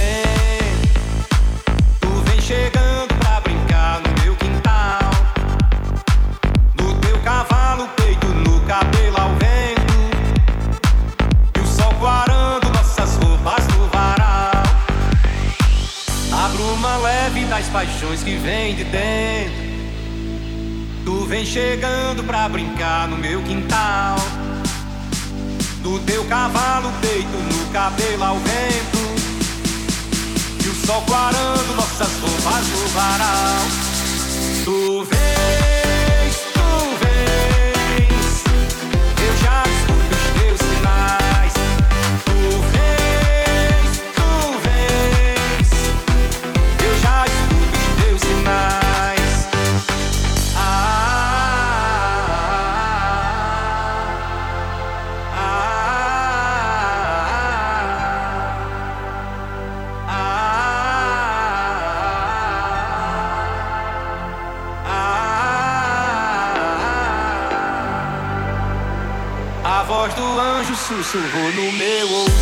No 23.09 23.16
meu 23.16 23.43
quintal. 23.43 24.16
Do 25.85 25.99
teu 26.01 26.24
cavalo, 26.24 26.91
peito 27.03 27.28
no 27.28 27.70
cabelo 27.70 28.24
ao 28.24 28.39
vento 28.39 28.99
E 30.64 30.68
o 30.68 30.87
sol 30.87 31.03
clarando 31.03 31.74
nossas 31.74 32.09
roupas 32.22 32.66
no 32.68 32.89
varal 32.89 33.61
Tu 34.64 35.05
vens, 35.05 35.64
anjo 70.95 71.03
sussurrou 71.03 71.53
no 71.53 71.72
meu 71.72 72.09
ouvido. 72.09 72.34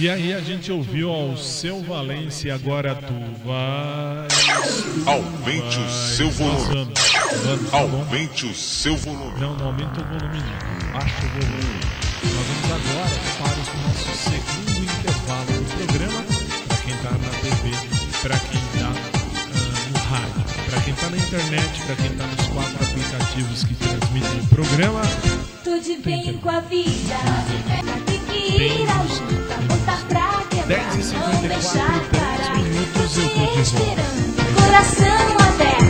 E 0.00 0.08
aí 0.08 0.32
a 0.32 0.40
gente 0.40 0.72
ouviu 0.72 1.10
ao 1.10 1.36
seu 1.36 1.82
Valência 1.82 2.48
e 2.48 2.50
agora 2.50 2.94
tu 2.94 3.12
vai. 3.44 4.28
Aumente 5.04 5.78
o 5.78 5.90
seu 5.90 6.30
volume. 6.30 6.94
Aumente 7.70 8.46
o 8.46 8.54
seu 8.54 8.96
volume. 8.96 9.38
Não, 9.38 9.54
não 9.56 9.66
aumenta 9.66 10.00
o 10.00 10.04
volume 10.04 10.38
não. 10.38 10.92
Baixa 10.94 11.22
o 11.22 11.28
volume. 11.28 11.80
Nós 12.24 12.46
vamos 12.46 12.64
agora 12.80 13.10
para 13.36 13.52
o 13.52 13.82
nosso 13.82 14.08
segundo 14.24 14.80
intervalo 14.90 15.52
do 15.52 15.64
programa. 15.76 16.24
Para 16.66 16.76
quem 16.78 16.94
está 16.94 17.10
na 17.10 17.30
TV, 17.42 17.62
para 18.22 18.38
quem 18.38 18.60
está 18.72 18.88
no 19.90 19.98
rádio, 20.08 20.44
para 20.70 20.80
quem 20.80 20.94
está 20.94 21.10
na 21.10 21.16
internet, 21.18 21.82
para 21.84 21.96
quem 21.96 22.06
está 22.06 22.26
nos 22.26 22.46
quatro 22.46 22.84
aplicativos 22.86 23.64
que 23.64 23.74
transmitem 23.74 24.40
o 24.40 24.46
programa. 24.46 25.02
Tô 25.62 25.78
de 25.78 25.98
bem 25.98 26.38
com 26.38 26.48
a 26.48 26.60
vida. 26.60 27.16
Tem 28.06 28.18
que 28.20 28.62
ir 28.62 29.69
à 29.90 29.96
luta, 29.96 30.14
botar 30.14 30.30
pra 30.30 30.44
quebrar, 30.50 30.90
10 30.92 30.94
e 30.94 31.14
não 31.14 31.32
54, 31.32 31.48
deixar 31.48 31.88
10 31.88 32.08
parar. 32.10 32.56
minutos 32.56 33.16
eu 33.16 33.22
tô 33.22 33.28
de 33.28 33.34
volta. 33.38 33.60
Esperando, 33.60 34.54
coração 34.54 35.30
aberto, 35.48 35.89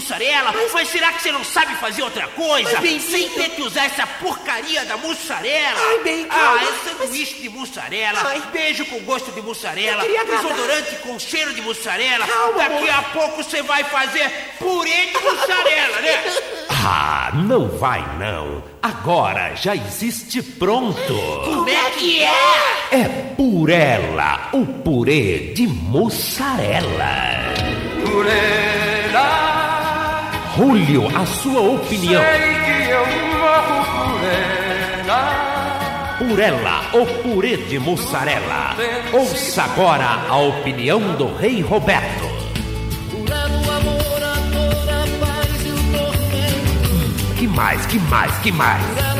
mussarela? 0.00 0.52
Mas 0.72 0.88
será 0.88 1.12
que 1.12 1.22
você 1.22 1.30
não 1.30 1.44
sabe 1.44 1.74
fazer 1.76 2.02
outra 2.02 2.26
coisa? 2.28 2.70
Mas, 2.72 2.80
bem, 2.80 2.98
Sem 3.00 3.28
ter 3.30 3.50
que 3.50 3.62
usar 3.62 3.84
essa 3.84 4.06
porcaria 4.06 4.84
da 4.84 4.96
mussarela? 4.96 5.78
Ai, 5.90 5.98
bem, 6.02 6.26
Ah, 6.30 6.34
calma. 6.34 6.62
é 6.62 6.88
sanduíche 6.90 7.34
de 7.42 7.48
mussarela, 7.48 8.20
Ai. 8.24 8.42
beijo 8.52 8.84
com 8.86 8.98
gosto 9.00 9.30
de 9.32 9.42
mussarela, 9.42 10.02
Eu 10.02 10.06
queria 10.06 10.20
agradar. 10.22 10.42
desodorante 10.42 10.96
com 10.96 11.18
cheiro 11.18 11.52
de 11.54 11.60
mussarela. 11.62 12.26
Calma, 12.26 12.58
Daqui 12.58 12.88
amor. 12.88 12.90
a 12.90 13.02
pouco 13.02 13.42
você 13.44 13.62
vai 13.62 13.84
fazer 13.84 14.28
purê 14.58 15.06
de 15.06 15.18
mussarela, 15.22 16.00
né? 16.00 16.24
Ah, 16.82 17.30
não 17.34 17.68
vai 17.68 18.00
não. 18.18 18.62
Agora 18.82 19.54
já 19.54 19.76
existe 19.76 20.42
pronto. 20.42 20.96
Como 21.44 21.68
é 21.68 21.90
que 21.90 22.22
é? 22.22 22.30
É 22.92 23.04
Purela, 23.36 24.48
o 24.54 24.64
purê 24.64 25.52
de 25.52 25.66
mussarela. 25.66 27.52
Purela, 28.02 29.39
Julio, 30.56 31.06
a 31.16 31.24
sua 31.26 31.60
opinião. 31.60 32.22
sei 32.22 32.54
que 32.54 32.90
eu 32.90 33.06
morro 33.38 33.84
por 34.18 34.24
ela. 35.04 36.16
Purela, 36.18 36.82
o 36.92 37.06
purê 37.22 37.56
de 37.56 37.78
mussarela. 37.78 38.76
Ouça 39.12 39.62
agora 39.62 40.26
a 40.28 40.36
opinião 40.36 41.00
do 41.16 41.34
Rei 41.36 41.62
Roberto. 41.62 42.28
Que 47.38 47.46
mais, 47.46 47.86
que 47.86 47.98
mais, 48.00 48.38
que 48.38 48.52
mais? 48.52 49.19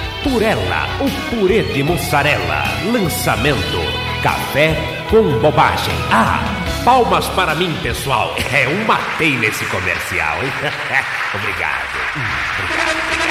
Purela, 0.23 0.87
o 0.99 1.29
purê 1.29 1.63
de 1.63 1.81
mussarela. 1.81 2.63
Lançamento: 2.91 3.79
café 4.21 4.75
com 5.09 5.39
bobagem. 5.39 5.95
Ah, 6.11 6.43
palmas 6.85 7.27
para 7.29 7.55
mim, 7.55 7.75
pessoal. 7.81 8.35
É 8.53 8.67
um 8.67 8.85
matei 8.85 9.35
nesse 9.37 9.65
comercial, 9.65 10.43
hein? 10.43 10.51
Obrigado. 11.33 11.91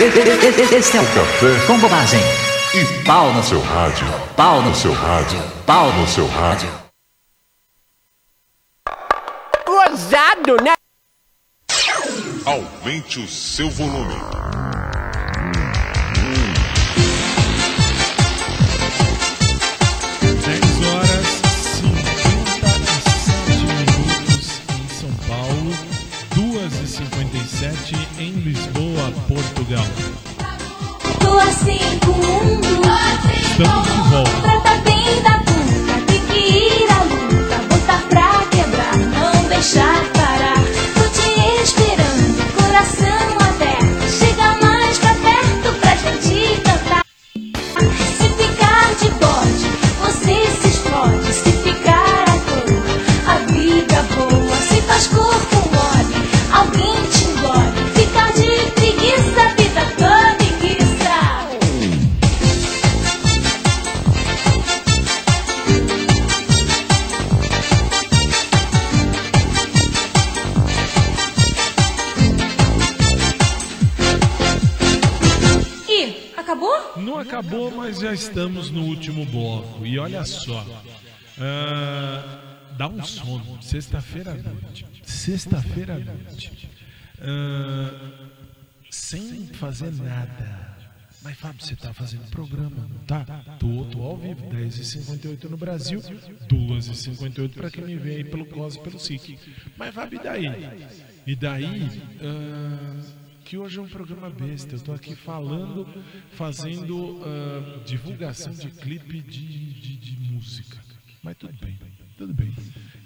Esse 0.01 0.97
é 0.97 1.01
o 1.01 1.07
Café 1.07 1.67
com 1.67 1.79
Bobagem. 1.79 2.21
E 2.75 3.05
pau 3.05 3.33
no 3.33 3.43
seu 3.43 3.61
rádio. 3.61 4.07
Pau 4.35 4.63
no 4.63 4.75
seu 4.75 4.93
rádio. 4.93 5.39
Pau 5.67 5.93
no 5.93 6.07
seu 6.09 6.27
rádio. 6.27 6.71
Gozado, 9.67 10.57
né? 10.65 10.75
Aumente 12.47 13.21
o 13.21 13.29
seu 13.29 13.69
volume. 13.71 14.60
Portugal. 29.29 29.85
Assim. 31.49 31.79
Estamos 33.53 33.87
de 33.87 34.11
volta. 34.11 34.90
Já 78.01 78.15
estamos 78.15 78.71
no 78.71 78.85
último 78.85 79.27
bloco. 79.27 79.85
E 79.85 79.99
olha 79.99 80.25
só. 80.25 80.67
ah, 81.39 82.67
dá 82.77 82.89
um 82.89 83.05
sono. 83.05 83.63
Sexta-feira 83.63 84.33
à 84.33 84.35
noite. 84.35 84.87
Sexta-feira 85.05 85.95
à 85.95 85.99
noite. 85.99 86.71
Ah, 87.21 88.11
sem 88.91 89.47
fazer 89.49 89.93
nada. 89.93 90.71
Mas 91.23 91.39
Fábio, 91.39 91.63
você 91.63 91.77
tá 91.77 91.93
fazendo 91.93 92.27
programa, 92.31 92.89
não 92.89 92.99
tá? 93.01 93.27
Tô, 93.59 93.85
tô 93.85 94.03
ao 94.03 94.17
vivo, 94.17 94.41
10h58 94.49 95.51
no 95.51 95.57
Brasil, 95.59 96.01
2h58 96.01 97.53
para 97.53 97.71
quem 97.71 97.85
me 97.85 97.97
vê 97.97 98.17
aí 98.17 98.25
pelo 98.25 98.47
COS 98.47 98.77
e 98.77 98.79
pelo 98.81 98.99
SIC. 98.99 99.39
Mas 99.77 99.95
Fábio, 99.95 100.19
e 100.19 100.25
daí? 100.25 100.47
E 101.27 101.37
daí, 101.37 101.91
ah, 102.23 103.20
que 103.51 103.59
hoje 103.59 103.81
é 103.81 103.83
um 103.83 103.89
programa 103.89 104.31
besta. 104.31 104.77
Eu 104.77 104.81
tô 104.81 104.93
aqui 104.93 105.17
falando, 105.17 105.85
fazendo 106.35 107.21
ah, 107.25 107.83
divulgação 107.85 108.53
de 108.53 108.71
clipe 108.71 109.21
de, 109.21 109.73
de, 109.73 109.97
de 109.97 110.33
música. 110.33 110.79
Mas 111.21 111.37
tudo 111.37 111.59
bem, 111.61 111.77
tudo 112.17 112.33
bem. 112.33 112.55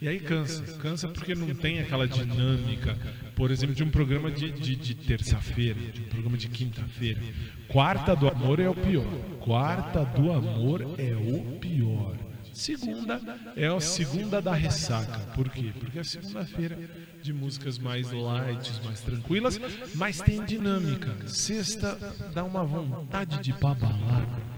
E 0.02 0.06
aí 0.06 0.20
cansa, 0.20 0.62
cansa 0.76 1.08
porque 1.08 1.34
não 1.34 1.54
tem 1.54 1.80
aquela 1.80 2.06
dinâmica, 2.06 2.94
por 3.34 3.50
exemplo, 3.50 3.74
de 3.74 3.82
um 3.82 3.90
programa 3.90 4.30
de, 4.30 4.52
de, 4.52 4.76
de 4.76 4.94
terça-feira, 4.94 5.80
de 5.80 6.02
um 6.02 6.08
programa 6.08 6.36
de 6.36 6.48
quinta-feira. 6.50 7.22
Quarta 7.66 8.14
do 8.14 8.28
amor 8.28 8.60
é 8.60 8.68
o 8.68 8.74
pior. 8.74 9.06
Quarta 9.40 10.04
do 10.04 10.30
amor 10.30 10.82
é 10.98 11.16
o 11.16 11.58
pior. 11.58 12.18
Segunda 12.54 13.20
é 13.56 13.66
a 13.66 13.80
segunda 13.80 14.40
da 14.40 14.54
ressaca. 14.54 15.18
Por 15.34 15.48
quê? 15.48 15.72
Porque 15.78 15.98
é 15.98 16.04
segunda-feira 16.04 16.78
de 17.20 17.32
músicas 17.32 17.78
mais 17.78 18.10
light, 18.12 18.72
mais 18.84 19.00
tranquilas, 19.00 19.60
mas 19.94 20.20
tem 20.20 20.44
dinâmica. 20.44 21.28
Sexta 21.28 21.98
dá 22.32 22.44
uma 22.44 22.64
vontade 22.64 23.40
de 23.40 23.52
balada. 23.52 24.54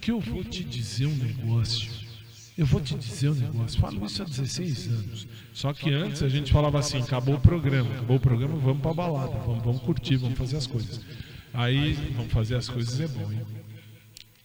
Que 0.00 0.12
eu 0.12 0.20
vou 0.20 0.44
te 0.44 0.64
dizer 0.64 1.06
um 1.06 1.16
negócio. 1.16 1.90
Eu 2.56 2.66
vou 2.66 2.80
te 2.80 2.94
dizer 2.94 3.30
um 3.30 3.34
negócio. 3.34 3.80
Falo 3.80 4.06
isso 4.06 4.22
há 4.22 4.24
16 4.24 4.86
anos. 4.88 5.28
Só 5.52 5.72
que 5.72 5.92
antes 5.92 6.22
a 6.22 6.28
gente 6.28 6.52
falava 6.52 6.78
assim: 6.78 7.02
acabou 7.02 7.34
o 7.34 7.40
programa, 7.40 7.90
acabou 7.92 8.16
o 8.16 8.20
programa, 8.20 8.56
vamos 8.56 8.80
pra 8.80 8.94
balada, 8.94 9.36
vamos, 9.38 9.64
vamos 9.64 9.82
curtir, 9.82 10.16
vamos 10.16 10.38
fazer 10.38 10.56
as 10.56 10.66
coisas. 10.66 11.00
Aí, 11.52 11.94
vamos 12.14 12.32
fazer 12.32 12.56
as 12.56 12.68
coisas 12.68 13.00
é 13.00 13.08
bom, 13.08 13.32
hein? 13.32 13.40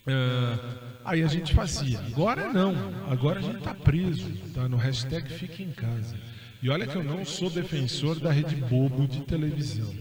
Ah, 0.07 0.84
aí 1.05 1.23
a 1.23 1.27
gente 1.27 1.53
fazia. 1.53 1.99
Agora 1.99 2.51
não. 2.51 2.75
Agora 3.09 3.39
a 3.39 3.41
gente 3.41 3.59
tá 3.59 3.73
preso. 3.73 4.29
Tá 4.53 4.67
no 4.67 4.77
hashtag 4.77 5.29
Fica 5.29 5.61
em 5.61 5.71
Casa. 5.71 6.15
E 6.61 6.69
olha 6.69 6.87
que 6.87 6.95
eu 6.95 7.03
não 7.03 7.23
sou 7.23 7.49
defensor 7.49 8.19
da 8.19 8.31
Rede 8.31 8.55
Bobo 8.55 9.07
de 9.07 9.21
televisão. 9.21 9.93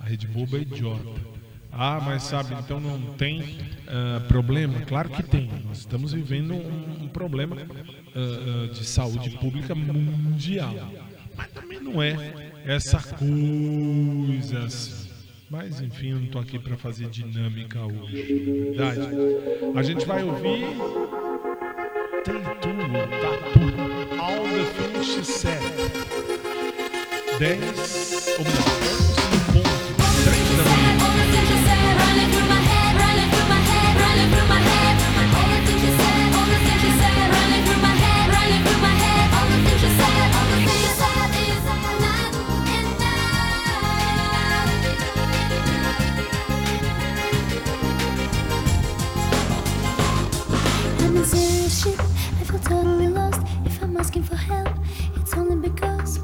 A 0.00 0.04
Rede 0.04 0.26
Bobo 0.26 0.56
é 0.56 0.60
idiota. 0.60 1.36
Ah, 1.70 2.00
mas 2.02 2.22
sabe, 2.22 2.54
então 2.54 2.80
não 2.80 3.14
tem 3.14 3.58
ah, 3.86 4.22
problema? 4.26 4.80
Claro 4.80 5.10
que 5.10 5.22
tem. 5.22 5.50
Nós 5.66 5.78
estamos 5.78 6.12
vivendo 6.12 6.54
um, 6.54 7.04
um 7.04 7.08
problema 7.08 7.56
ah, 7.58 8.72
de 8.72 8.84
saúde 8.84 9.30
pública 9.30 9.74
mundial. 9.74 10.74
Mas 11.36 11.50
também 11.52 11.80
não 11.80 12.02
é 12.02 12.14
essa 12.64 12.98
coisa 12.98 14.60
assim. 14.64 15.05
Mas 15.48 15.80
enfim, 15.80 16.10
eu 16.10 16.20
não 16.20 16.26
tô 16.26 16.38
aqui 16.38 16.58
para 16.58 16.76
fazer 16.76 17.08
dinâmica 17.08 17.80
hoje, 17.84 18.74
na 18.76 18.90
verdade. 18.90 19.16
A 19.76 19.82
gente 19.82 20.04
vai 20.04 20.24
ouvir 20.24 20.66
Tem 22.24 22.42
tudo, 22.60 22.82
tá 23.20 23.50
tudo. 23.52 24.20
All 24.20 24.42
the 24.44 24.64
things 24.74 25.06
she 25.06 25.24
said. 25.24 25.62
10 27.38 28.38
ou 28.38 29.05
totally 52.68 53.06
lost. 53.06 53.40
If 53.64 53.80
I'm 53.82 53.96
asking 53.96 54.24
for 54.24 54.34
help, 54.34 54.68
it's 55.14 55.34
only 55.34 55.68
because 55.68 56.18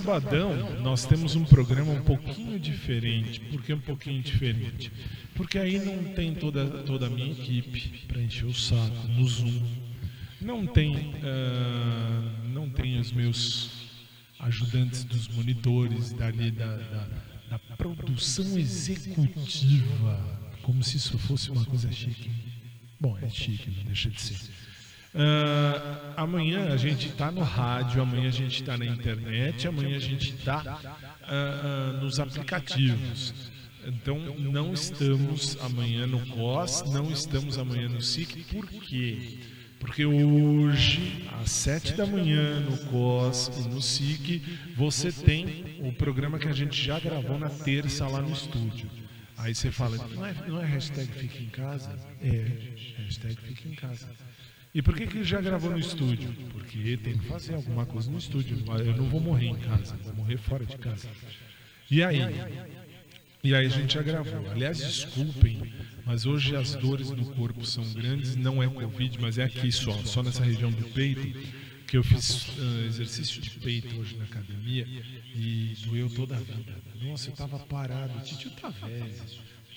sabadão, 0.00 0.80
nós 0.80 1.04
temos 1.04 1.34
um 1.34 1.44
programa 1.44 1.92
um 1.92 2.02
pouquinho 2.02 2.58
diferente. 2.58 3.40
Por 3.40 3.62
que 3.62 3.72
um 3.72 3.80
pouquinho 3.80 4.22
diferente? 4.22 4.92
Porque 5.34 5.58
aí 5.58 5.78
não 5.78 6.14
tem 6.14 6.34
toda, 6.34 6.66
toda 6.84 7.06
a 7.06 7.10
minha 7.10 7.32
equipe 7.32 8.06
para 8.06 8.22
encher 8.22 8.46
o 8.46 8.54
saco 8.54 9.08
no 9.08 9.26
Zoom. 9.26 9.60
Não 10.40 10.66
tem, 10.66 11.14
ah, 11.24 12.32
não 12.52 12.70
tem 12.70 13.00
os 13.00 13.10
meus 13.10 13.70
ajudantes 14.38 15.02
dos 15.02 15.26
monitores, 15.28 16.12
dali 16.12 16.52
da, 16.52 16.76
da, 16.76 17.08
da 17.50 17.58
produção 17.76 18.56
executiva. 18.56 20.38
Como 20.62 20.82
se 20.84 20.96
isso 20.96 21.18
fosse 21.18 21.50
uma 21.50 21.64
coisa 21.64 21.90
chique. 21.90 22.30
Bom, 23.00 23.18
é 23.20 23.28
chique, 23.28 23.70
não 23.76 23.84
deixa 23.84 24.10
de 24.10 24.20
ser. 24.20 24.38
Ah, 25.14 26.12
amanhã 26.16 26.72
a 26.72 26.76
gente 26.76 27.08
está 27.08 27.30
no 27.30 27.42
rádio, 27.42 28.02
amanhã 28.02 28.28
a 28.28 28.32
gente 28.32 28.60
está 28.60 28.76
na 28.76 28.86
internet, 28.86 29.66
amanhã 29.66 29.96
a 29.96 30.00
gente 30.00 30.34
está 30.34 30.80
nos 32.00 32.20
aplicativos. 32.20 33.34
Então 33.86 34.18
não 34.36 34.74
estamos 34.74 35.56
amanhã 35.62 36.06
no 36.06 36.20
COS, 36.26 36.84
não 36.92 37.10
estamos 37.10 37.56
amanhã 37.56 37.88
no 37.88 38.02
SIC, 38.02 38.44
por 38.52 38.66
quê? 38.66 39.38
Porque 39.80 40.04
hoje, 40.04 41.24
às 41.40 41.52
sete 41.52 41.94
da 41.94 42.04
manhã, 42.04 42.60
no 42.60 42.76
COS 42.86 43.48
e 43.58 43.68
no 43.68 43.80
SIC, 43.80 44.42
você 44.76 45.12
tem 45.12 45.78
o 45.80 45.92
programa 45.92 46.38
que 46.38 46.48
a 46.48 46.52
gente 46.52 46.82
já 46.82 46.98
gravou 46.98 47.38
na 47.38 47.48
terça 47.48 48.06
lá 48.08 48.20
no 48.20 48.32
estúdio. 48.32 48.90
Aí 49.36 49.54
você 49.54 49.70
fala, 49.70 49.96
não 49.96 50.26
é, 50.26 50.34
não 50.48 50.60
é 50.60 50.66
hashtag 50.66 51.06
Fica 51.12 51.38
em 51.40 51.48
Casa? 51.48 51.96
É, 52.20 52.46
hashtag 52.98 53.36
Fica 53.36 53.68
em 53.68 53.74
Casa. 53.74 54.08
E 54.74 54.82
por 54.82 54.94
que, 54.94 55.06
que 55.06 55.24
já 55.24 55.40
gravou 55.40 55.70
no 55.70 55.78
estúdio? 55.78 56.30
Porque 56.52 56.96
tem 56.98 57.16
que 57.16 57.26
fazer 57.26 57.54
alguma 57.54 57.86
coisa 57.86 58.10
no 58.10 58.18
estúdio. 58.18 58.58
Eu 58.84 58.96
não 58.96 59.08
vou 59.08 59.20
morrer 59.20 59.46
em 59.46 59.56
casa, 59.56 59.96
vou 60.04 60.14
morrer 60.14 60.36
fora 60.36 60.64
de 60.64 60.76
casa. 60.76 61.08
E 61.90 62.02
aí? 62.02 62.20
E 63.42 63.54
aí 63.54 63.66
a 63.66 63.68
gente 63.68 63.94
já 63.94 64.02
gravou. 64.02 64.50
Aliás, 64.50 64.78
desculpem, 64.78 65.72
mas 66.04 66.26
hoje 66.26 66.54
as 66.54 66.74
dores 66.74 67.10
no 67.10 67.24
corpo 67.34 67.64
são 67.64 67.84
grandes. 67.92 68.36
Não 68.36 68.62
é 68.62 68.68
Covid, 68.68 69.18
mas 69.20 69.38
é 69.38 69.44
aqui 69.44 69.72
só, 69.72 69.92
só 70.04 70.22
nessa 70.22 70.44
região 70.44 70.70
do 70.70 70.84
peito. 70.88 71.68
Que 71.86 71.96
eu 71.96 72.04
fiz 72.04 72.48
uh, 72.48 72.84
exercício 72.86 73.40
de 73.40 73.48
peito 73.48 73.98
hoje 73.98 74.14
na 74.18 74.24
academia 74.24 74.86
e 75.34 75.74
doeu 75.86 76.10
toda 76.10 76.36
a 76.36 76.38
vida. 76.38 76.76
Nossa, 77.00 77.30
eu 77.30 77.34
tava 77.34 77.58
parado. 77.60 78.18
O 78.18 78.20
tio 78.20 78.50
tá 78.50 78.68
velho. 78.68 79.14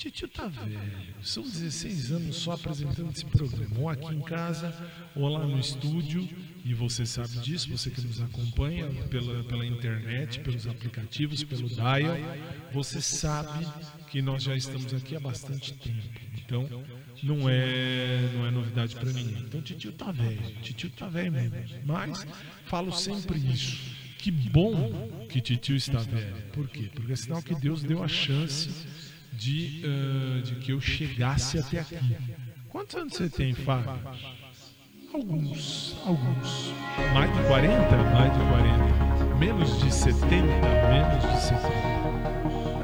Titio 0.02 0.28
tá 0.28 0.48
velho. 0.48 0.82
São 1.22 1.44
16 1.44 2.12
anos 2.12 2.36
só 2.38 2.54
apresentando 2.54 3.12
esse 3.12 3.24
programa. 3.24 3.82
Ou 3.82 3.88
aqui 3.88 4.16
em 4.16 4.22
casa, 4.22 4.74
ou 5.16 5.28
lá 5.28 5.46
no 5.46 5.60
estúdio. 5.60 6.28
E 6.66 6.74
você 6.74 7.06
sabe 7.06 7.38
disso, 7.38 7.70
você 7.70 7.92
que 7.92 8.02
nos 8.02 8.20
acompanha 8.20 8.88
pela, 9.12 9.44
pela 9.44 9.64
internet, 9.64 10.40
pelos 10.40 10.66
aplicativos, 10.66 11.44
pelo 11.44 11.70
Dial. 11.70 12.18
Você 12.74 13.00
sabe 13.00 13.64
que 14.10 14.24
nós 14.24 14.42
já 14.42 14.56
estamos 14.56 14.92
aqui 14.92 15.16
há 15.16 15.20
bastante 15.20 15.72
tempo. 15.74 16.20
Então, 16.36 16.68
não 17.22 17.48
é, 17.48 18.28
não 18.34 18.48
é 18.48 18.50
novidade 18.50 18.96
para 18.96 19.14
ninguém. 19.14 19.44
Então, 19.44 19.62
titio 19.62 19.92
tá 19.92 20.12
velho. 20.12 20.42
Titio 20.64 20.90
tá 20.90 21.10
velho 21.10 21.32
mesmo. 21.32 21.56
Mas, 21.86 22.26
falo 22.66 22.92
sempre 22.92 23.38
isso. 23.38 23.78
Que 24.18 24.32
bom 24.32 25.28
que 25.30 25.40
titio 25.40 25.76
está 25.76 26.00
velho. 26.00 26.42
Por 26.54 26.68
quê? 26.68 26.90
Porque 26.92 27.12
é 27.12 27.16
sinal 27.16 27.44
que 27.44 27.54
Deus 27.54 27.84
deu 27.84 28.04
a 28.04 28.08
chance 28.08 28.70
de, 29.42 29.82
uh, 29.84 30.42
de 30.44 30.56
que 30.58 30.72
eu 30.72 30.80
chegasse 30.80 31.58
até 31.58 31.80
aqui. 31.80 32.16
Quantos 32.70 32.96
anos 32.96 33.14
você 33.14 33.28
tem, 33.28 33.56
Fábio? 33.56 33.92
Alguns, 35.12 35.98
alguns. 36.06 36.74
Mais 37.12 37.36
de 37.36 37.44
40? 37.48 37.98
Mais 38.14 38.32
de 38.32 38.40
40. 38.40 39.36
Menos 39.40 39.80
de 39.80 39.92
70? 39.92 40.46
Menos 40.46 41.34
de 41.34 41.42
70. 41.42 41.68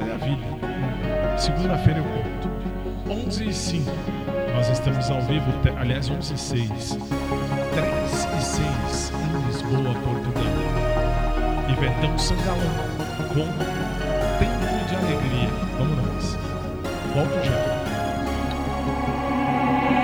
É 0.01 0.13
a 0.13 0.17
vida. 0.17 1.37
Segunda-feira 1.37 1.99
eu 1.99 2.05
conto. 2.05 3.27
11 3.27 3.49
e 3.49 3.53
5. 3.53 3.91
Nós 4.55 4.67
estamos 4.69 5.11
ao 5.11 5.21
vivo, 5.21 5.45
aliás, 5.79 6.09
11 6.09 6.33
e 6.33 6.37
6. 6.39 6.67
3 6.67 6.97
e 8.35 8.41
6 8.41 9.11
em 9.13 9.45
Lisboa, 9.45 9.93
Portugal. 9.93 10.43
E 11.69 11.79
Betão 11.79 12.17
Sangalão 12.17 12.57
com 13.29 13.45
Tempo 14.39 14.87
de 14.87 14.95
Alegria. 14.95 15.56
Volto 17.17 17.43
já. 17.43 17.51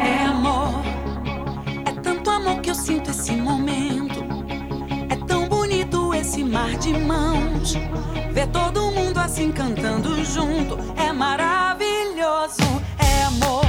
É 0.04 0.26
amor, 0.26 0.84
é 1.86 1.92
tanto 2.02 2.28
amor 2.32 2.60
que 2.60 2.72
eu 2.72 2.74
sinto 2.74 3.12
esse 3.12 3.34
momento. 3.34 4.26
É 5.12 5.16
tão 5.28 5.48
bonito 5.48 6.12
esse 6.16 6.44
mar 6.44 6.76
de 6.78 6.92
mãos. 6.98 7.76
Ver 8.32 8.48
todo 8.48 8.90
mundo 8.90 9.20
assim 9.20 9.52
cantando 9.52 10.26
junto 10.26 10.76
é 10.98 11.14
maravilhoso. 11.14 12.82
É 12.98 13.26
amor, 13.26 13.64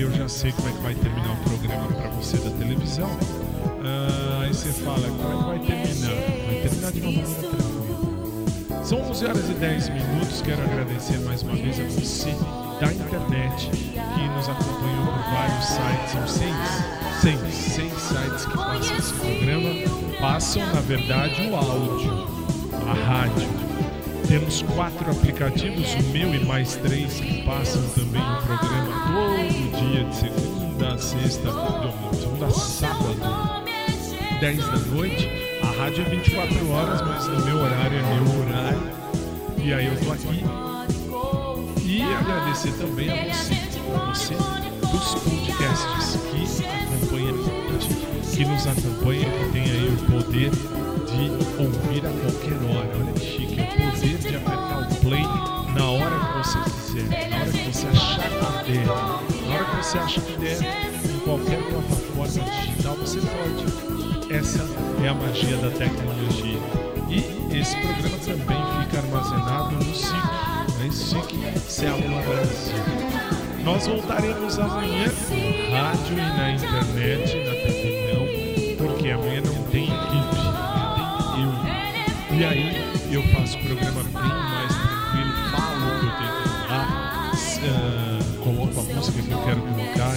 eu 0.00 0.12
já 0.12 0.28
sei 0.28 0.52
como 0.52 0.68
é 0.68 0.72
que 0.72 0.78
vai 0.78 0.94
terminar 0.94 1.32
o 1.32 1.36
programa 1.38 1.88
para 1.88 2.08
você 2.10 2.36
da 2.36 2.50
televisão. 2.50 3.10
Ah, 3.84 4.42
aí 4.44 4.54
você 4.54 4.72
fala, 4.72 5.08
como 5.08 5.52
é 5.52 5.58
que 5.58 5.66
vai 5.66 5.82
terminar? 5.82 6.14
Vai 6.46 6.60
terminar 6.62 6.92
de 6.92 7.00
uma 7.00 7.10
maneira 7.10 7.42
tranquila. 7.42 8.84
São 8.84 9.00
11 9.02 9.26
horas 9.26 9.50
e 9.50 9.54
10 9.54 9.88
minutos. 9.88 10.40
Quero 10.42 10.62
agradecer 10.62 11.18
mais 11.20 11.42
uma 11.42 11.54
vez 11.56 11.80
a 11.80 11.84
você 11.84 12.30
da 12.80 12.92
internet 12.92 13.70
que 13.70 14.28
nos 14.28 14.48
acompanhou 14.48 15.06
por 15.06 15.32
vários 15.32 15.64
sites. 15.64 16.12
São 16.12 16.28
seis, 16.28 16.54
seis, 17.20 17.54
seis 17.54 17.92
sites 17.92 18.46
que 18.46 18.56
passam 18.56 18.96
esse 18.96 19.12
programa. 19.14 19.70
Passam, 20.20 20.66
na 20.66 20.80
verdade, 20.80 21.42
o 21.50 21.56
áudio, 21.56 22.28
a 22.86 22.94
rádio. 22.94 23.48
Temos 24.28 24.62
quatro 24.62 25.10
aplicativos, 25.10 25.94
o 25.94 26.02
meu 26.12 26.34
e 26.34 26.44
mais 26.44 26.76
três 26.76 27.14
que 27.14 27.42
passam 27.42 27.82
também 27.94 28.22
o 28.22 28.42
programa 28.42 28.87
dia, 29.78 30.04
de 30.04 30.16
segunda 30.16 30.94
a 30.94 30.98
sexta, 30.98 31.50
não, 31.52 32.12
segunda 32.12 32.46
a 32.46 32.50
sábado, 32.50 33.16
10 34.40 34.58
da 34.58 34.78
noite. 34.94 35.28
A 35.62 35.82
rádio 35.82 36.04
é 36.04 36.08
24 36.10 36.70
horas, 36.70 37.02
mas 37.02 37.26
no 37.26 37.44
meu 37.44 37.56
horário 37.56 37.98
é 37.98 38.02
meu 38.02 38.40
horário. 38.40 38.90
E 39.58 39.72
aí 39.72 39.86
eu 39.86 40.00
tô 40.00 40.12
aqui. 40.12 40.44
E 41.84 42.02
agradecer 42.02 42.72
também 42.72 43.10
a 43.10 43.32
você, 43.32 43.54
a 43.94 44.10
você 44.10 44.34
dos 44.34 45.14
podcasts 45.14 46.20
que 46.30 46.64
acompanha 46.64 47.32
a 47.32 47.78
gente, 47.80 48.36
que 48.36 48.44
nos 48.44 48.66
acompanha, 48.66 49.24
que 49.24 49.52
tem 49.52 49.62
aí 49.62 49.88
o 49.88 49.96
poder 50.10 50.50
de 50.50 51.30
ouvir 51.62 52.06
a 52.06 52.10
qualquer 52.10 52.58
hora. 52.70 52.90
Olha 53.00 53.17
você 59.88 59.98
acha 59.98 60.20
que 60.20 60.36
der, 60.36 60.58
em 61.02 61.18
qualquer 61.20 61.62
plataforma 61.62 62.28
digital 62.28 62.94
você 62.96 63.20
pode. 63.20 64.34
Essa 64.34 64.62
é 65.02 65.08
a 65.08 65.14
magia 65.14 65.56
da 65.56 65.70
tecnologia. 65.70 66.58
E 67.08 67.58
esse 67.58 67.74
programa 67.76 68.18
também 68.18 68.82
fica 68.82 68.98
armazenado 68.98 69.76
no 69.76 69.94
SIC, 69.94 70.12
né? 70.78 70.90
SIC 70.90 71.70
Célula 71.70 72.20
Brasil. 72.20 72.76
Nós 73.64 73.86
voltaremos 73.86 74.58
amanhã 74.58 75.06
no 75.06 75.72
rádio 75.72 76.12
e 76.12 76.36
na 76.36 76.52
internet, 76.52 77.34
na 77.46 77.54
TV 77.54 78.76
não, 78.78 78.86
porque 78.86 79.10
amanhã 79.10 79.40
não 79.40 79.62
tem 79.70 79.84
equipe, 79.84 80.36
tem 81.34 81.44
eu. 81.44 82.38
E 82.38 82.44
aí 82.44 82.88
eu 83.10 83.22
faço 83.34 83.56
o 83.56 83.64
programa 83.64 84.04
quero 89.48 89.62
colocar, 89.62 90.12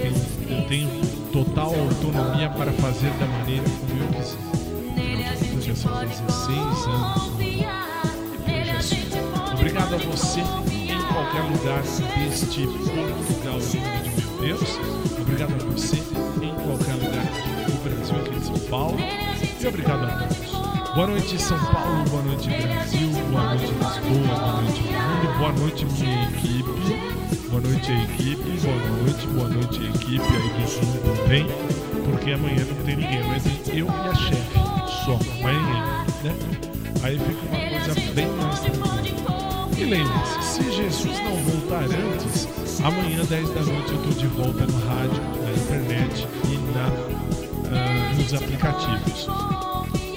tenho- 0.00 0.58
eu 0.58 0.68
tenho 0.68 0.88
total 1.32 1.74
autonomia 1.74 2.48
para 2.48 2.72
fazer 2.72 3.10
da 3.20 3.26
maneira 3.26 3.62
como 3.62 4.02
eu 4.02 4.08
quiser. 4.08 4.38
Contas, 5.50 5.64
já 5.66 5.74
são 5.74 5.92
16 6.06 6.86
anos 6.86 7.30
projeção. 8.44 9.52
Obrigado 9.52 9.94
a 9.94 9.98
você 9.98 10.40
em 10.40 11.02
qualquer 11.12 11.42
lugar 11.42 11.82
deste 11.82 12.66
Portugal 12.66 13.58
de 13.60 13.78
meu 13.78 14.40
Deus. 14.40 14.78
Obrigado 15.20 15.52
a 15.52 15.64
você 15.72 15.96
em 15.96 16.54
qualquer 16.54 16.94
lugar 16.94 17.26
do 17.66 17.72
Brasil, 17.84 18.16
aqui 18.16 18.34
em 18.34 18.40
São 18.42 18.58
Paulo. 18.70 18.96
E 19.60 19.66
obrigado 19.66 20.04
a 20.04 20.06
todos. 20.16 20.94
Boa 20.94 21.06
noite, 21.06 21.38
São 21.40 21.58
Paulo. 21.66 22.04
Boa 22.08 22.22
noite, 22.22 22.48
Brasil. 22.48 23.10
Boa 23.30 23.44
noite, 23.44 23.64
Lisboa. 23.66 24.36
Boa 24.40 24.62
noite, 24.62 24.82
mundo. 24.82 25.38
Boa 25.38 25.52
noite, 25.52 25.84
minha 25.84 26.24
equipe. 26.30 27.19
Boa 27.50 27.62
noite, 27.62 27.90
equipe. 27.90 28.60
Boa 28.62 28.76
noite, 29.02 29.26
boa 29.26 29.48
noite, 29.48 29.84
equipe 29.84 30.22
aí 30.22 30.48
do 30.50 30.70
Zoom 30.70 31.16
também. 31.16 31.46
Porque 32.04 32.30
amanhã 32.30 32.64
não 32.64 32.84
tem 32.84 32.94
ninguém, 32.94 33.24
mas 33.24 33.44
eu 33.68 33.86
e 33.86 33.88
a 33.88 34.14
chefe. 34.14 34.58
Só, 35.04 35.18
ninguém, 35.42 36.04
né? 36.22 36.32
Aí 37.02 37.18
fica 37.18 37.42
uma 37.48 37.70
coisa 37.70 38.12
bem 38.14 38.28
mais 38.36 38.60
tranquila. 38.60 39.68
E 39.76 39.84
lembre-se, 39.84 40.42
se 40.44 40.70
Jesus 40.70 41.18
não 41.24 41.36
voltar 41.38 41.82
antes, 41.86 42.46
amanhã, 42.84 43.24
10 43.24 43.48
da 43.50 43.62
noite, 43.62 43.92
eu 43.94 44.02
tô 44.04 44.10
de 44.10 44.26
volta 44.28 44.66
no 44.66 44.86
rádio, 44.86 45.20
na 45.42 45.50
internet 45.50 46.28
e 46.44 46.56
na, 46.72 46.86
ah, 47.72 48.14
nos 48.14 48.32
aplicativos. 48.32 49.26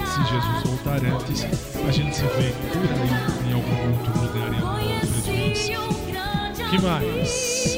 Se 0.05 0.21
Jesus 0.31 0.63
voltar 0.65 1.03
antes, 1.03 1.47
a 1.87 1.91
gente 1.91 2.15
se 2.15 2.21
vê 2.21 2.53
por 2.71 2.91
aí 2.93 3.49
em 3.49 3.53
algum 3.53 3.91
outro 3.91 4.21
lugar, 4.21 4.53
em 4.53 4.57
alguma 4.57 4.93
outra 4.93 5.21
dimensão. 5.23 6.02
Que 6.73 6.81
mais? 6.81 7.77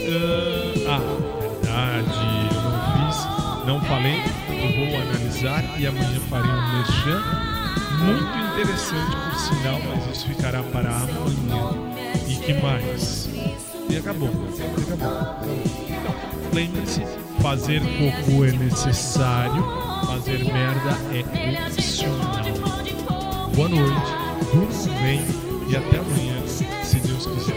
Ah, 0.87 0.95
ah, 0.95 1.01
verdade, 1.41 2.07
eu 2.55 2.61
não 2.61 3.11
fiz, 3.11 3.67
não 3.67 3.81
falei, 3.81 4.21
eu 4.47 4.89
vou 4.89 5.01
analisar 5.01 5.63
e 5.77 5.85
amanhã 5.85 6.17
farei 6.29 6.49
um 6.49 6.77
merchan 6.77 7.21
muito 8.05 8.61
interessante 8.61 9.15
por 9.17 9.35
sinal, 9.37 9.81
mas 9.89 10.15
isso 10.15 10.27
ficará 10.27 10.63
para 10.63 10.89
amanhã. 10.89 11.93
E 12.25 12.35
que 12.37 12.53
mais? 12.53 13.29
E 13.89 13.97
acabou, 13.97 14.29
acabou. 14.29 15.39
Então, 15.89 16.15
lembre-se, 16.53 17.01
fazer 17.41 17.81
cocô 17.81 18.45
é 18.45 18.51
necessário, 18.51 19.61
fazer 20.07 20.41
merda 20.45 20.97
é 21.11 21.67
opcional. 21.67 23.49
Boa 23.55 23.67
noite, 23.67 24.11
durmam 24.53 25.03
bem 25.03 25.21
e 25.67 25.75
até 25.75 25.97
amanhã. 25.97 26.34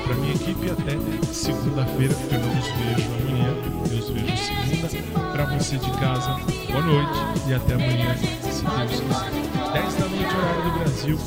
Para 0.09 0.17
minha 0.17 0.35
equipe, 0.35 0.71
até 0.71 0.93
segunda-feira, 1.35 2.15
porque 2.15 2.35
eu 2.35 2.41
não 2.41 2.59
os 2.59 2.65
vejo 2.65 3.11
amanhã, 3.13 3.55
eu 3.63 3.99
os 3.99 4.09
vejo 4.09 4.37
segunda. 4.39 4.89
Para 5.33 5.45
você 5.45 5.77
de 5.77 5.91
casa, 5.99 6.41
boa 6.67 6.83
noite 6.83 7.19
e 7.47 7.53
até 7.53 7.75
amanhã, 7.75 8.17
se 8.17 8.65
Deus 8.65 9.01
quiser. 9.03 9.31
10 9.75 9.95
da 9.97 10.09
noite, 10.09 10.35
horário 10.35 10.63
do 10.63 10.79
Brasil, 10.79 11.19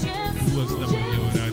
2 0.52 0.70
da 0.80 0.88
manhã, 0.88 1.20
horário 1.32 1.51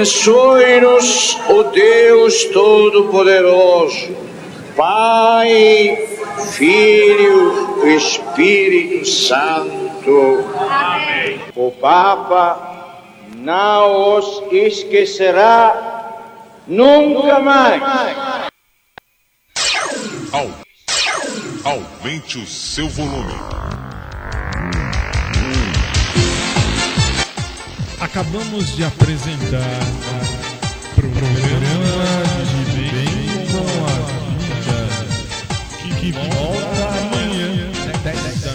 Abençoe-nos, 0.00 1.38
o 1.50 1.62
Deus 1.64 2.44
Todo-Poderoso, 2.46 4.16
Pai, 4.74 6.08
Filho, 6.52 7.84
e 7.84 7.96
Espírito 7.96 9.06
Santo. 9.06 10.42
Amém. 10.58 11.38
O 11.54 11.70
Papa 11.72 12.96
não 13.36 14.16
os 14.16 14.42
esquecerá 14.50 16.16
nunca 16.66 17.38
mais. 17.38 17.82
Aumente 21.62 22.38
o 22.38 22.46
seu 22.46 22.88
volume 22.88 23.59
Acabamos 28.20 28.76
de 28.76 28.84
apresentar 28.84 29.80
o 30.92 30.94
programa 30.94 32.22
de 32.44 32.82
Bem 32.92 33.46
com 33.46 33.64
a 33.86 33.96
Vida, 34.36 34.78
que 35.98 36.12
volta 36.12 36.84
amanhã, 36.98 37.48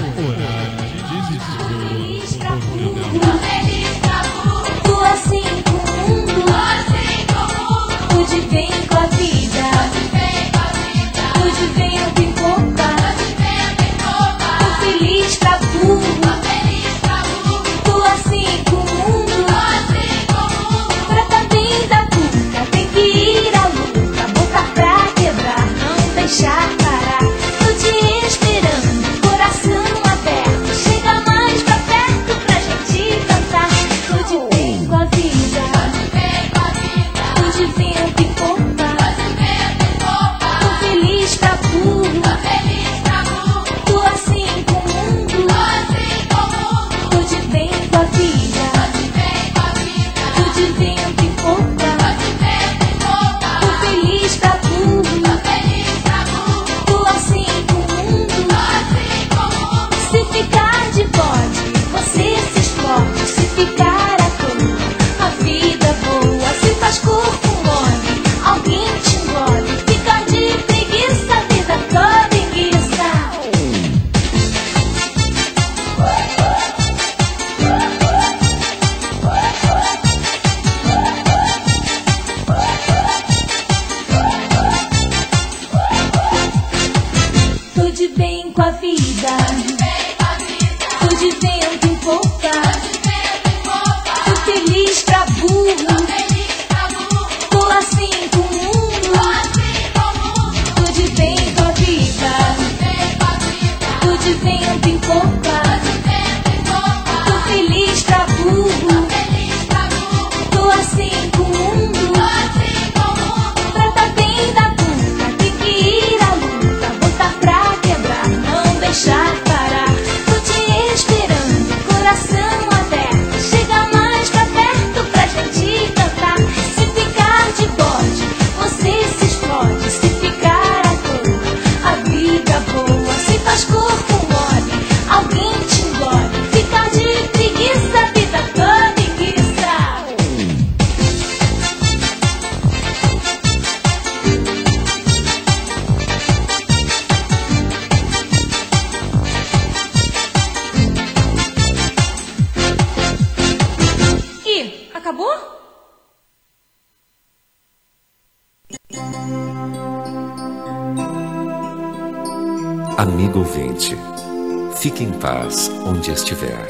paz 165.23 165.71
onde 165.85 166.11
estiver. 166.11 166.67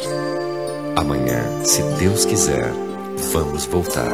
Amanhã, 0.95 1.65
se 1.65 1.81
Deus 1.97 2.23
quiser, 2.23 2.71
vamos 3.33 3.65
voltar 3.65 4.13